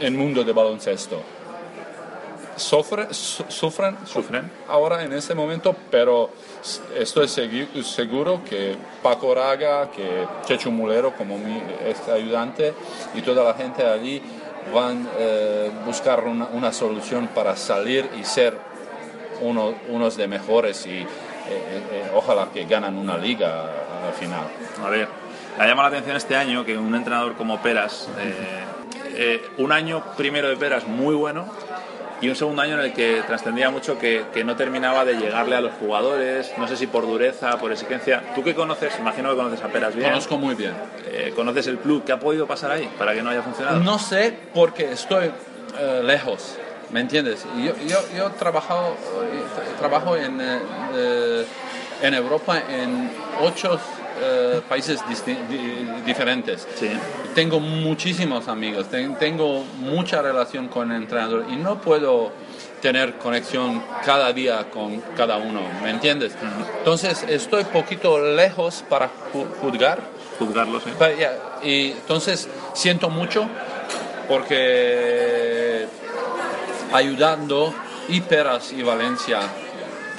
el 0.00 0.12
mundo 0.12 0.44
de 0.44 0.52
baloncesto. 0.52 1.20
Sufren, 2.58 3.08
sufren, 3.12 3.96
sufren 4.04 4.50
ahora 4.68 5.02
en 5.02 5.12
este 5.12 5.34
momento, 5.34 5.74
pero 5.90 6.30
estoy 6.96 7.28
seguro 7.28 8.42
que 8.44 8.76
Paco 9.02 9.34
Raga, 9.34 9.90
que 9.90 10.26
Chechu 10.44 10.70
Mulero 10.70 11.14
como 11.16 11.38
mi 11.38 11.62
ayudante 12.12 12.74
y 13.14 13.22
toda 13.22 13.44
la 13.44 13.54
gente 13.54 13.84
allí 13.84 14.20
van 14.72 15.06
a 15.06 15.10
eh, 15.18 15.70
buscar 15.84 16.24
una, 16.24 16.72
solución 16.72 17.28
para 17.28 17.56
salir 17.56 18.08
y 18.18 18.24
ser 18.24 18.56
uno, 19.40 19.74
unos 19.88 20.16
de 20.16 20.28
mejores 20.28 20.86
y 20.86 20.98
eh, 21.00 21.06
eh, 21.48 22.10
ojalá 22.14 22.48
que 22.52 22.64
ganan 22.64 22.96
una 22.96 23.16
liga 23.16 23.64
al 24.06 24.12
final. 24.14 24.46
A 24.84 24.90
ver, 24.90 25.08
me 25.58 25.66
llama 25.66 25.82
la 25.82 25.88
atención 25.88 26.16
este 26.16 26.36
año 26.36 26.64
que 26.64 26.76
un 26.76 26.94
entrenador 26.94 27.34
como 27.36 27.60
Peras, 27.60 28.08
un 29.56 29.72
año 29.72 30.02
primero 30.16 30.48
de 30.48 30.56
Peras 30.56 30.86
muy 30.86 31.14
bueno, 31.14 31.46
y 32.20 32.28
un 32.28 32.36
segundo 32.36 32.62
año 32.62 32.74
en 32.74 32.80
el 32.80 32.92
que 32.92 33.22
trascendía 33.26 33.70
mucho 33.70 33.98
que, 33.98 34.24
que, 34.32 34.44
no 34.44 34.56
terminaba 34.56 35.04
de 35.04 35.14
llegarle 35.14 35.56
a 35.56 35.60
los 35.60 35.72
jugadores, 35.74 36.52
no 36.58 36.66
sé 36.66 36.76
si 36.76 36.86
por 36.86 37.06
dureza, 37.06 37.58
por 37.58 37.70
exigencia. 37.72 38.22
Tú 38.34 38.42
que 38.42 38.54
conoces, 38.54 38.98
imagino 38.98 39.30
que 39.30 39.36
conoces 39.36 39.62
a 39.62 39.68
Peras 39.68 39.94
bien. 39.94 40.10
Conozco 40.10 40.36
muy 40.36 40.54
bien. 40.54 40.74
Eh, 41.06 41.32
¿Conoces 41.34 41.66
el 41.68 41.78
club? 41.78 42.04
¿Qué 42.04 42.12
ha 42.12 42.18
podido 42.18 42.46
pasar 42.46 42.70
ahí 42.70 42.90
para 42.98 43.14
que 43.14 43.22
no 43.22 43.30
haya 43.30 43.42
funcionado? 43.42 43.80
No 43.80 43.98
sé 43.98 44.36
porque 44.54 44.92
estoy 44.92 45.30
eh, 45.78 46.02
lejos, 46.04 46.56
¿me 46.90 47.00
entiendes? 47.00 47.46
Yo, 47.56 47.72
yo, 47.86 47.98
yo 48.16 48.30
trabajado, 48.32 48.88
eh, 48.88 49.78
trabajo 49.78 50.16
en, 50.16 50.40
en 50.40 52.14
Europa 52.14 52.58
en 52.68 53.10
ocho 53.40 53.78
eh, 54.20 54.60
países 54.68 55.00
diferentes. 56.06 56.66
Tengo 57.34 57.60
muchísimos 57.60 58.48
amigos, 58.48 58.86
tengo 59.18 59.64
mucha 59.78 60.22
relación 60.22 60.68
con 60.68 60.90
el 60.90 61.02
entrenador 61.02 61.46
y 61.50 61.56
no 61.56 61.80
puedo 61.80 62.32
tener 62.80 63.14
conexión 63.14 63.82
cada 64.04 64.32
día 64.32 64.70
con 64.70 65.00
cada 65.16 65.36
uno, 65.36 65.60
¿me 65.82 65.90
entiendes? 65.90 66.32
Entonces 66.78 67.24
estoy 67.28 67.64
poquito 67.64 68.18
lejos 68.20 68.84
para 68.88 69.10
juzgar. 69.60 70.00
Juzgarlo, 70.38 70.80
sí. 70.80 70.90
Y 71.62 71.90
entonces 71.92 72.48
siento 72.74 73.10
mucho 73.10 73.48
porque 74.28 75.86
ayudando 76.92 77.74
y 78.08 78.20
Peras 78.20 78.72
y 78.72 78.82
Valencia 78.82 79.40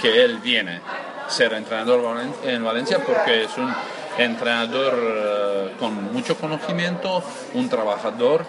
que 0.02 0.24
él 0.24 0.40
viene 0.40 0.82
ser 1.30 1.54
entrenador 1.54 2.18
en 2.44 2.64
Valencia 2.64 3.00
porque 3.06 3.44
es 3.44 3.58
un 3.58 3.74
entrenador 4.18 4.94
eh, 4.98 5.72
con 5.80 6.12
mucho 6.12 6.36
conocimiento, 6.36 7.24
un 7.54 7.70
trabajador, 7.70 8.46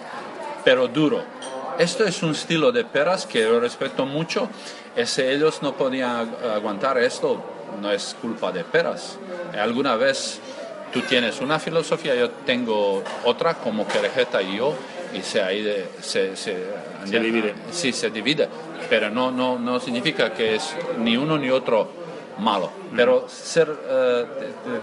pero 0.63 0.87
duro. 0.87 1.23
Esto 1.77 2.05
es 2.05 2.21
un 2.21 2.31
estilo 2.31 2.71
de 2.71 2.83
Peras 2.83 3.25
que 3.25 3.41
yo 3.41 3.59
respeto 3.59 4.05
mucho. 4.05 4.49
Si 5.05 5.21
ellos 5.21 5.61
no 5.61 5.73
podían 5.73 6.29
aguantar 6.53 6.97
esto, 6.97 7.41
no 7.81 7.91
es 7.91 8.15
culpa 8.21 8.51
de 8.51 8.63
Peras. 8.63 9.17
Alguna 9.57 9.95
vez 9.95 10.39
tú 10.91 11.01
tienes 11.01 11.39
una 11.39 11.59
filosofía, 11.59 12.13
yo 12.15 12.29
tengo 12.29 13.03
otra, 13.23 13.55
como 13.55 13.87
Querejeta 13.87 14.41
y 14.41 14.57
yo, 14.57 14.75
y 15.13 15.21
se, 15.21 15.41
ahí 15.41 15.65
se, 16.01 16.35
se, 16.35 16.57
divide. 17.05 17.55
Sí, 17.71 17.93
se 17.93 18.09
divide, 18.09 18.47
pero 18.89 19.09
no, 19.09 19.31
no, 19.31 19.57
no 19.57 19.79
significa 19.79 20.33
que 20.33 20.55
es 20.55 20.75
ni 20.99 21.17
uno 21.17 21.37
ni 21.37 21.49
otro 21.49 22.00
malo. 22.41 22.71
Pero 22.95 23.27
ser, 23.29 23.73
eh, 23.87 24.25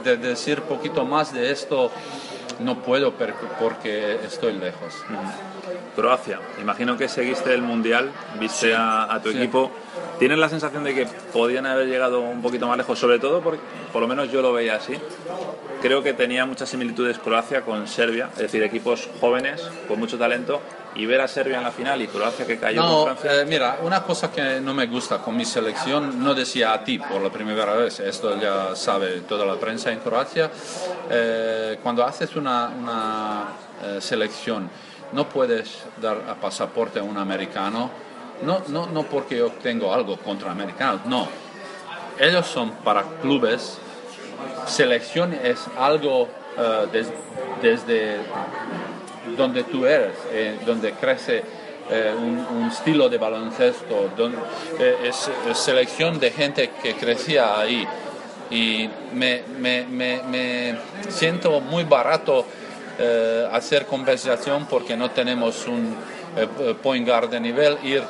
de, 0.05 0.17
decir 0.17 0.63
poquito 0.63 1.05
más 1.05 1.33
de 1.35 1.51
esto 1.51 1.91
no 2.61 2.83
puedo 2.83 3.13
porque 3.59 4.19
estoy 4.25 4.55
lejos. 4.55 4.95
Croacia, 5.95 6.41
imagino 6.61 6.97
que 6.97 7.09
seguiste 7.09 7.53
el 7.53 7.63
Mundial, 7.63 8.11
viste 8.41 8.75
a, 8.75 9.21
tu 9.23 9.31
equipo. 9.31 9.71
¿Tienes 10.19 10.39
la 10.39 10.49
sensación 10.49 10.83
de 10.83 10.95
que 10.95 11.07
podían 11.33 11.67
haber 11.67 11.87
llegado 11.87 12.21
un 12.21 12.43
poquito 12.43 12.67
más 12.67 12.77
lejos? 12.77 12.99
Sobre 12.99 13.19
todo, 13.19 13.41
porque, 13.41 13.61
por 13.93 14.03
lo 14.03 14.09
menos 14.09 14.31
yo 14.33 14.43
lo 14.43 14.53
veía 14.53 14.77
así. 14.77 14.95
Creo 15.81 16.03
que 16.03 16.13
tenía 16.13 16.45
muchas 16.47 16.69
similitudes 16.69 17.19
Croacia 17.19 17.63
con 17.63 17.87
Serbia, 17.87 18.31
es 18.33 18.39
decir, 18.39 18.63
equipos 18.65 19.09
jóvenes 19.21 19.69
con 19.87 19.99
mucho 20.01 20.19
talento 20.19 20.61
y 20.99 21.07
ver 21.07 21.21
a 21.21 21.29
Serbia 21.29 21.59
en 21.59 21.63
la 21.63 21.71
final 21.71 22.03
y 22.03 22.09
Croacia 22.09 22.45
que 22.45 22.59
cayó 22.59 22.83
no, 22.83 23.05
con 23.05 23.17
Francia. 23.17 23.43
Eh, 23.43 23.47
mira, 23.47 23.79
una 23.83 24.03
cosa 24.03 24.33
que 24.33 24.61
no 24.61 24.75
me 24.75 24.87
gusta 24.87 25.19
con 25.19 25.37
mi 25.37 25.45
selección, 25.45 26.23
no 26.23 26.35
decía 26.35 26.73
a 26.73 26.83
ti 26.83 26.99
por 26.99 27.23
la 27.23 27.31
primera 27.31 27.73
vez, 27.75 28.01
esto 28.01 28.37
ya 28.37 28.75
sabe 28.75 29.21
toda 29.21 29.47
la 29.47 29.55
prensa 29.55 29.93
en 29.93 30.01
Croacia, 30.01 30.51
eh, 31.09 31.79
cuando 31.85 32.05
haces 32.05 32.35
una, 32.35 32.67
una 32.67 33.45
eh, 33.81 34.01
selección 34.01 34.69
no 35.13 35.29
puedes 35.29 35.85
dar 36.03 36.21
a 36.29 36.35
pasaporte 36.35 36.99
a 36.99 37.05
un 37.05 37.17
americano, 37.17 37.91
no, 38.43 38.63
no, 38.67 38.87
no 38.87 39.05
porque 39.05 39.39
yo 39.39 39.53
tengo 39.53 39.95
algo 39.95 40.17
contra 40.19 40.51
americanos, 40.51 41.07
no. 41.07 41.29
Ellos 42.19 42.45
son 42.45 42.73
para 42.73 43.05
clubes, 43.23 43.79
selección 44.67 45.33
es 45.33 45.65
algo 45.79 46.29
desde 47.63 48.19
donde 49.39 49.65
tú 49.65 49.87
eres, 49.87 50.13
eh, 50.33 50.59
donde 50.67 50.93
crece 50.93 51.43
eh, 51.91 52.15
un, 52.15 52.67
estilo 52.67 53.09
de 53.09 53.17
baloncesto, 53.17 54.11
donde, 54.15 54.37
eh, 54.79 54.97
es, 55.05 55.31
selección 55.55 56.21
de 56.21 56.31
gente 56.31 56.71
que 56.83 56.95
crecía 56.95 57.59
ahí. 57.59 57.87
Y 58.51 58.91
me, 59.15 59.43
me, 59.59 59.87
me, 59.87 60.77
siento 61.09 61.61
muy 61.61 61.85
barato 61.85 62.45
hacer 63.53 63.87
compensación 63.87 64.67
porque 64.67 64.97
no 64.97 65.11
tenemos 65.11 65.69
un 65.69 65.95
point 66.83 67.07
guard 67.07 67.29
de 67.29 67.39
nivel, 67.39 67.79
ir 67.85 68.03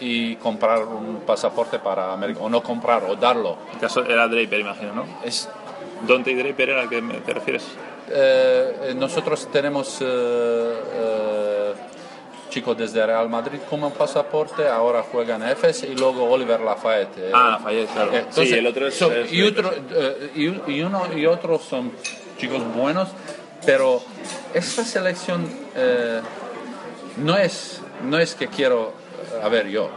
y 0.00 0.36
comprar 0.36 0.84
un 0.84 1.22
pasaporte 1.26 1.78
para 1.80 2.12
América, 2.12 2.40
o 2.40 2.48
no 2.48 2.62
comprar, 2.62 3.04
o 3.04 3.16
darlo. 3.16 3.58
El 3.72 3.80
caso 3.80 4.04
era 4.04 4.28
Draper, 4.28 4.60
imagino, 4.60 4.94
¿no? 4.94 5.06
Es, 5.24 5.48
Dante 6.06 6.34
Draper 6.34 6.70
era 6.70 6.82
al 6.82 6.88
que 6.88 7.02
te 7.02 7.34
refieres. 7.34 7.64
Eh, 8.10 8.94
nosotros 8.96 9.48
tenemos 9.50 9.98
eh, 10.00 10.04
eh, 10.04 11.72
chicos 12.50 12.76
desde 12.76 13.04
Real 13.04 13.28
Madrid 13.28 13.58
como 13.68 13.92
pasaporte, 13.92 14.68
ahora 14.68 15.02
juegan 15.02 15.42
EFES 15.42 15.84
y 15.84 15.94
luego 15.94 16.24
Oliver 16.30 16.60
Lafayette. 16.60 17.30
ah, 17.32 17.58
Lafayette, 17.58 17.90
claro. 17.92 18.12
sí, 18.30 18.52
el 18.52 18.66
otro 18.66 18.86
es, 18.86 19.00
y, 19.32 19.42
otro, 19.42 19.72
y, 20.34 20.82
uno 20.82 21.02
y 21.16 21.26
otro 21.26 21.58
son 21.58 21.92
chicos 22.38 22.62
buenos, 22.74 23.08
pero 23.64 24.02
esta 24.52 24.84
selección 24.84 25.48
no, 27.16 27.36
es, 27.38 27.80
no 28.04 28.18
es 28.18 28.34
que 28.34 28.48
quiero, 28.48 28.92
a 29.42 29.48
ver, 29.48 29.68
yo. 29.68 29.90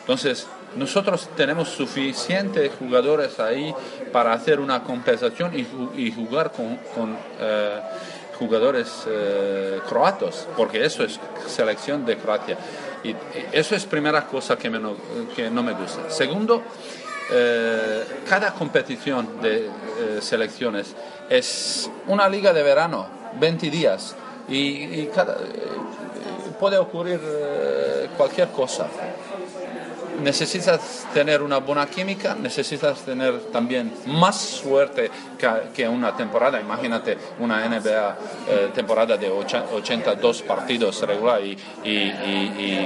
Entonces, 0.00 0.46
nosotros 0.76 1.28
tenemos 1.36 1.68
suficientes 1.68 2.72
jugadores 2.78 3.38
ahí 3.40 3.74
para 4.12 4.32
hacer 4.32 4.60
una 4.60 4.82
compensación 4.82 5.52
y, 5.54 6.12
jugar 6.12 6.52
con, 6.52 6.78
eh, 7.40 7.80
jugadores 8.38 9.04
eh, 9.06 9.80
croatos, 9.88 10.46
porque 10.56 10.84
eso 10.84 11.04
es 11.04 11.18
selección 11.46 12.04
de 12.04 12.16
Croacia. 12.16 12.56
Y, 13.02 13.14
eso 13.52 13.76
es 13.76 13.84
primera 13.86 14.26
cosa 14.26 14.56
que, 14.56 14.70
no, 14.70 14.96
que 15.34 15.50
no 15.50 15.62
me 15.62 15.72
gusta. 15.72 16.10
Segundo, 16.10 16.62
eh, 17.30 18.04
cada 18.28 18.52
competición 18.52 19.40
de 19.40 19.66
eh, 19.66 20.18
selecciones 20.20 20.94
es 21.28 21.90
una 22.06 22.28
liga 22.28 22.52
de 22.52 22.62
verano, 22.62 23.06
20 23.38 23.70
días, 23.70 24.14
y, 24.48 25.06
cada, 25.06 25.36
puede 26.58 26.76
ocurrir 26.76 27.20
cualquier 28.16 28.48
cosa 28.48 28.86
necesitas 30.22 31.06
tener 31.12 31.42
una 31.42 31.58
buena 31.58 31.86
química, 31.86 32.34
necesitas 32.34 33.00
tener 33.04 33.38
también 33.52 33.92
más 34.06 34.40
suerte 34.40 35.10
que, 35.74 35.88
una 35.88 36.16
temporada. 36.16 36.60
Imagínate 36.60 37.16
una 37.38 37.66
NBA 37.68 38.18
eh, 38.48 38.70
temporada 38.74 39.16
de 39.16 39.28
82 39.30 40.42
partidos 40.42 41.00
regular 41.02 41.40
y, 41.44 41.56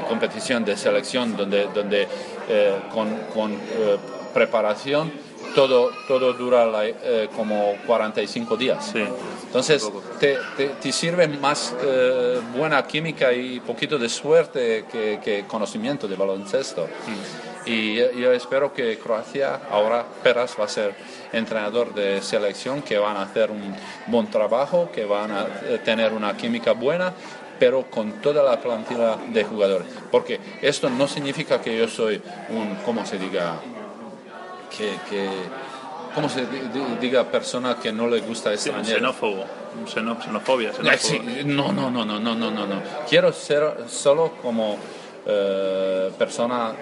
competición 0.09 0.65
de 0.65 0.77
selección 0.77 1.37
donde, 1.37 1.69
donde 1.75 2.09
eh, 2.49 2.77
con, 2.93 3.53
eh, 3.53 3.97
preparación 4.33 5.13
todo, 5.55 5.91
todo 6.07 6.33
dura 6.35 6.67
como 7.35 7.75
45 7.87 8.57
días. 8.57 8.95
Entonces, 9.49 9.91
te, 10.21 10.37
te, 10.81 10.93
sirve 10.93 11.27
más 11.27 11.75
eh, 11.83 12.39
buena 12.55 12.87
química 12.87 13.33
y 13.33 13.61
poquito 13.61 13.99
de 13.99 14.09
suerte 14.11 14.85
que, 14.93 15.45
conocimiento 15.49 16.07
de 16.07 16.17
baloncesto. 16.17 16.85
Mm. 16.85 17.69
Y 17.71 17.95
yo, 17.97 18.33
espero 18.33 18.73
que 18.73 18.99
Croacia, 18.99 19.61
ahora 19.71 20.05
Peras 20.23 20.55
va 20.59 20.65
a 20.65 20.69
ser 20.69 20.95
entrenador 21.33 21.95
de 21.95 22.21
selección, 22.21 22.83
que 22.83 22.99
van 22.99 23.17
a 23.17 23.23
hacer 23.23 23.51
un 23.51 23.75
buen 24.07 24.31
trabajo, 24.31 24.91
que 24.93 25.07
van 25.07 25.31
a 25.31 25.47
eh, 25.65 25.81
tener 25.83 26.13
una 26.13 26.37
química 26.37 26.73
buena, 26.73 27.15
pero 27.59 27.91
con 27.91 28.21
toda 28.21 28.43
la 28.43 28.61
plantilla 28.61 29.17
de 29.17 29.45
jugadores. 29.45 29.89
Porque 30.11 30.39
esto 30.61 30.91
no 30.91 31.09
significa 31.09 31.61
que 31.61 31.77
yo 31.77 31.89
soy 31.89 32.23
un, 32.51 32.77
¿cómo 32.85 33.05
se 33.07 33.19
diga? 33.19 33.57
que, 34.69 34.95
que 35.09 35.29
¿cómo 36.19 36.29
se 36.29 36.45
diga 37.01 37.25
persona 37.25 37.77
que 37.81 37.93
no 37.93 38.09
le 38.09 38.21
gusta 38.21 38.53
extranjero? 38.53 38.85
Sí, 38.85 38.95
xenófobo, 38.95 39.45
xenofobia, 39.87 40.73
xenofobia. 40.73 41.45
no, 41.45 41.73
no, 41.73 41.91
no, 41.91 42.05
no, 42.05 42.19
no, 42.19 42.35
no, 42.35 42.51
no. 42.51 42.83
Quiero 43.09 43.33
ser 43.33 43.63
solo 43.89 44.33
como 44.43 44.77
eh, 45.25 46.11
persona 46.19 46.73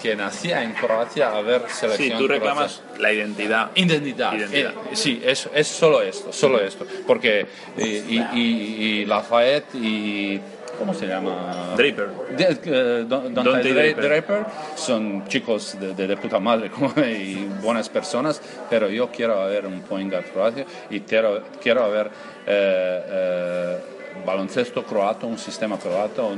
que 0.00 0.14
nacía 0.14 0.62
en 0.62 0.72
Croacia 0.74 1.30
a 1.34 1.40
ver 1.40 1.62
selección. 1.68 2.10
Sí, 2.10 2.14
tú 2.18 2.28
reclamas 2.28 2.82
la 2.98 3.12
identidad. 3.12 3.70
Identidad. 3.74 4.34
identidad. 4.34 4.72
Eh, 4.74 4.96
sí, 4.96 5.20
es, 5.24 5.48
es 5.54 5.66
solo 5.66 6.02
esto, 6.02 6.30
solo 6.32 6.60
esto. 6.60 6.86
Porque 7.06 7.46
y, 7.78 7.84
y, 7.84 8.26
y 8.34 9.04
Lafayette 9.06 9.74
y 9.74 10.40
¿Cómo 10.78 10.94
se 10.94 11.06
llama? 11.06 11.74
Draper. 11.76 12.08
Eh, 12.38 13.04
Don, 13.08 13.34
Draper. 13.34 14.44
Son 14.76 15.26
chicos 15.26 15.76
de, 15.78 16.16
puta 16.16 16.38
madre 16.38 16.70
y 17.18 17.48
buenas 17.62 17.88
personas, 17.88 18.40
pero 18.70 18.88
yo 18.88 19.08
quiero 19.10 19.44
ver 19.46 19.66
un 19.66 19.80
point 19.82 20.12
guard 20.12 20.64
y 20.90 21.00
quiero, 21.00 21.42
quiero 21.60 21.90
ver 21.90 22.10
eh, 22.46 23.02
eh, 23.06 23.78
baloncesto 24.24 24.84
croato, 24.84 25.26
un 25.26 25.38
sistema 25.38 25.78
croato, 25.78 26.30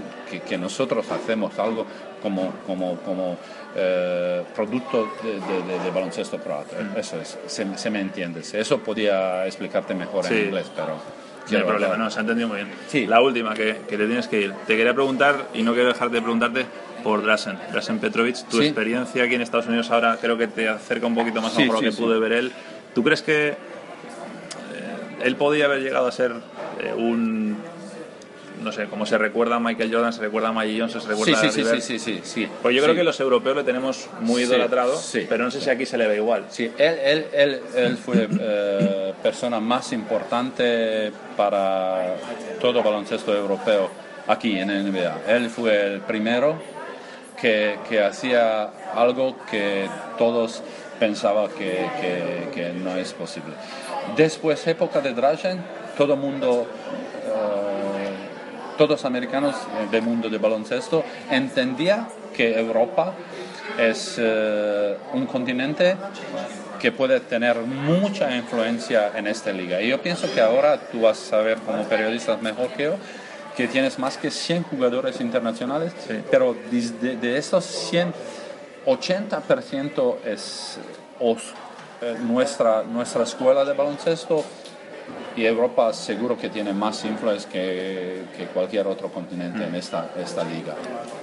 que, 0.48 0.56
nosotros 0.58 1.10
hacemos 1.10 1.58
algo 1.58 1.86
como, 2.22 2.52
como, 2.66 2.96
como 2.98 3.36
producto 4.54 5.10
de, 5.22 5.90
baloncesto 5.90 6.38
croato. 6.38 6.76
Mm. 6.76 6.98
Eso 6.98 7.20
es, 7.20 7.38
se, 7.46 7.90
me 7.90 8.00
entiende. 8.00 8.40
Eso 8.40 8.78
podía 8.78 9.46
explicarte 9.46 9.94
mejor 9.94 10.26
en 10.26 10.46
inglés, 10.46 10.70
pero... 10.74 11.19
No 11.50 11.58
hay 11.58 11.64
problema, 11.64 11.96
no, 11.96 12.10
se 12.10 12.18
ha 12.18 12.22
entendido 12.22 12.48
muy 12.48 12.58
bien. 12.58 12.68
Sí. 12.88 13.06
La 13.06 13.20
última 13.20 13.54
que, 13.54 13.80
que, 13.88 13.96
te 13.96 14.06
tienes 14.06 14.28
que 14.28 14.40
ir. 14.40 14.54
Te 14.66 14.76
quería 14.76 14.94
preguntar, 14.94 15.48
y 15.54 15.62
no 15.62 15.72
quiero 15.72 15.88
dejar 15.88 16.10
de 16.10 16.20
preguntarte, 16.20 16.66
por 17.02 17.22
Drasen, 17.22 17.58
Drasen 17.72 17.98
Petrovic. 17.98 18.46
Tu 18.48 18.60
experiencia 18.62 19.24
aquí 19.24 19.34
en 19.34 19.40
Estados 19.40 19.66
Unidos 19.66 19.90
ahora 19.90 20.18
creo 20.20 20.36
que 20.38 20.46
te 20.46 20.68
acerca 20.68 21.06
un 21.06 21.14
poquito 21.14 21.40
más 21.40 21.56
a 21.56 21.62
lo 21.62 21.80
que 21.80 21.92
pude 21.92 22.18
ver 22.18 22.32
él. 22.32 22.52
¿Tú 22.94 23.02
crees 23.02 23.22
que 23.22 23.48
eh, 23.48 23.56
él 25.22 25.36
podía 25.36 25.66
haber 25.66 25.80
llegado 25.80 26.06
a 26.06 26.12
ser 26.12 26.32
eh, 26.80 26.92
un 26.96 27.56
no 28.62 28.72
sé, 28.72 28.86
como 28.86 29.06
se 29.06 29.18
recuerda 29.18 29.56
a 29.56 29.60
Michael 29.60 29.92
Jordan, 29.92 30.12
se 30.12 30.20
recuerda 30.20 30.48
a 30.48 30.52
Magic 30.52 30.80
Johnson, 30.80 31.00
se 31.00 31.08
recuerda 31.08 31.40
sí, 31.40 31.46
a 31.46 31.50
sí, 31.50 31.62
sí, 31.62 31.80
sí, 31.80 31.98
sí, 31.98 32.20
sí, 32.22 32.48
Pues 32.62 32.74
yo 32.74 32.82
creo 32.82 32.94
que 32.94 33.04
los 33.04 33.18
europeos 33.20 33.56
le 33.56 33.64
tenemos 33.64 34.08
muy 34.20 34.42
idolatrado, 34.42 34.98
pero 35.28 35.44
no 35.44 35.50
sé 35.50 35.60
si 35.60 35.70
aquí 35.70 35.86
se 35.86 35.96
le 35.96 36.06
ve 36.06 36.16
igual. 36.16 36.46
Sí, 36.50 36.70
él, 36.78 36.98
él, 37.02 37.26
él, 37.32 37.60
él 37.74 37.96
fue 37.96 38.28
eh, 38.30 39.12
persona 39.22 39.60
más 39.60 39.92
importante 39.92 41.12
para 41.36 42.16
todo 42.60 42.82
baloncesto 42.82 43.34
europeo 43.34 43.90
aquí 44.26 44.58
en 44.58 44.70
el 44.70 44.90
NBA. 44.90 45.22
Él 45.28 45.50
fue 45.50 45.94
el 45.94 46.00
primero 46.00 46.58
que, 47.40 47.78
que 47.88 48.02
hacía 48.02 48.70
algo 48.94 49.36
que 49.50 49.88
todos 50.18 50.62
pensaban 50.98 51.48
que, 51.50 51.88
que, 52.00 52.48
que, 52.54 52.72
no 52.72 52.94
es 52.96 53.12
posible. 53.14 53.54
Después, 54.16 54.66
época 54.66 55.00
de 55.00 55.14
Drazen, 55.14 55.62
todo 55.96 56.14
el 56.14 56.20
mundo 56.20 56.66
todos 58.80 59.04
americanos 59.04 59.54
del 59.90 60.00
mundo 60.00 60.30
de 60.30 60.38
baloncesto 60.38 61.04
entendía 61.30 62.08
que 62.34 62.58
Europa 62.58 63.12
es 63.78 64.14
eh, 64.16 64.96
un 65.12 65.26
continente 65.26 65.98
que 66.80 66.90
puede 66.90 67.20
tener 67.20 67.58
mucha 67.58 68.34
influencia 68.34 69.12
en 69.14 69.26
esta 69.26 69.52
liga. 69.52 69.82
Y 69.82 69.88
yo 69.88 70.00
pienso 70.00 70.32
que 70.32 70.40
ahora 70.40 70.80
tú 70.80 71.02
vas 71.02 71.20
a 71.20 71.24
saber 71.26 71.58
como 71.58 71.82
periodista 71.84 72.38
mejor 72.38 72.68
que 72.68 72.84
yo 72.84 72.96
que 73.54 73.68
tienes 73.68 73.98
más 73.98 74.16
que 74.16 74.30
100 74.30 74.62
jugadores 74.62 75.20
internacionales, 75.20 75.92
pero 76.30 76.56
de, 76.70 77.16
de, 77.16 77.36
esos 77.36 77.66
100, 77.66 78.14
80% 78.86 80.14
es 80.24 80.78
eh, 81.20 82.16
nuestra, 82.26 82.82
nuestra 82.84 83.24
escuela 83.24 83.62
de 83.66 83.74
baloncesto 83.74 84.42
y 85.36 85.44
Europa 85.44 85.92
seguro 85.92 86.36
que 86.36 86.48
tiene 86.48 86.72
más 86.72 87.04
influencia 87.04 87.50
que, 87.50 88.22
que 88.36 88.46
cualquier 88.46 88.86
otro 88.86 89.08
continente 89.08 89.64
en 89.64 89.74
esta, 89.74 90.10
esta 90.18 90.44
liga. 90.44 90.74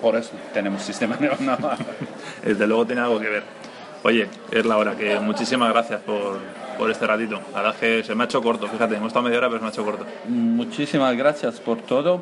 Por 0.02 0.16
eso 0.16 0.32
tenemos 0.54 0.82
sistema 0.82 1.16
de 1.18 1.30
Desde 2.44 2.68
luego 2.68 2.86
tiene 2.86 3.02
algo 3.02 3.20
que 3.20 3.30
ver. 3.30 3.44
Oye, 4.04 4.28
es 4.52 4.66
la 4.66 4.78
hora, 4.78 4.96
que 4.96 5.20
muchísimas 5.20 5.72
gracias 5.74 6.02
por, 6.02 6.40
por 6.78 6.90
este 6.92 7.06
ratito. 7.08 7.40
La 7.54 7.62
verdad 7.62 7.80
que 7.80 8.04
se 8.04 8.16
me 8.16 8.24
ha 8.24 8.26
hecho 8.26 8.42
corto, 8.42 8.68
fíjate, 8.68 8.96
hemos 8.96 9.08
estado 9.08 9.26
media 9.26 9.40
hora, 9.40 9.50
pero 9.50 9.60
se 9.60 9.64
me 9.64 9.68
ha 9.68 9.72
hecho 9.72 9.84
corto. 9.86 10.06
Muchísimas 10.28 11.18
gracias 11.18 11.60
por 11.60 11.82
todo. 11.82 12.22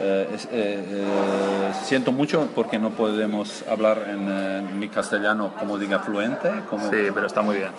Eh, 0.00 0.28
eh, 0.30 0.46
eh, 0.52 1.72
siento 1.82 2.12
mucho 2.12 2.48
porque 2.54 2.78
no 2.78 2.90
podemos 2.90 3.64
hablar 3.68 4.06
en, 4.08 4.78
mi 4.78 4.88
castellano 4.88 5.52
como 5.58 5.76
diga 5.76 5.98
fluente. 5.98 6.50
Como, 6.70 6.88
sí, 6.88 7.08
pero 7.12 7.26
está 7.26 7.42
muy 7.42 7.56
bien. 7.56 7.72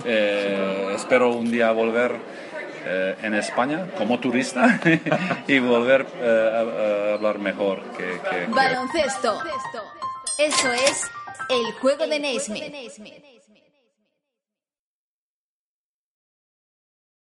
espero 0.94 1.32
un 1.32 1.50
día 1.50 1.72
volver 1.72 2.18
eh, 2.92 3.16
en 3.22 3.36
España 3.36 3.86
como 3.98 4.20
turista 4.20 4.80
y 5.48 5.60
volver 5.60 6.08
eh, 6.16 7.12
a, 7.12 7.14
hablar 7.14 7.38
mejor 7.38 7.84
que, 7.96 8.48
Baloncesto. 8.50 9.40
Eso 10.40 10.74
es 10.74 11.04
el 11.50 11.74
juego 11.80 12.08
de 12.08 12.20
Naismith. 12.20 13.39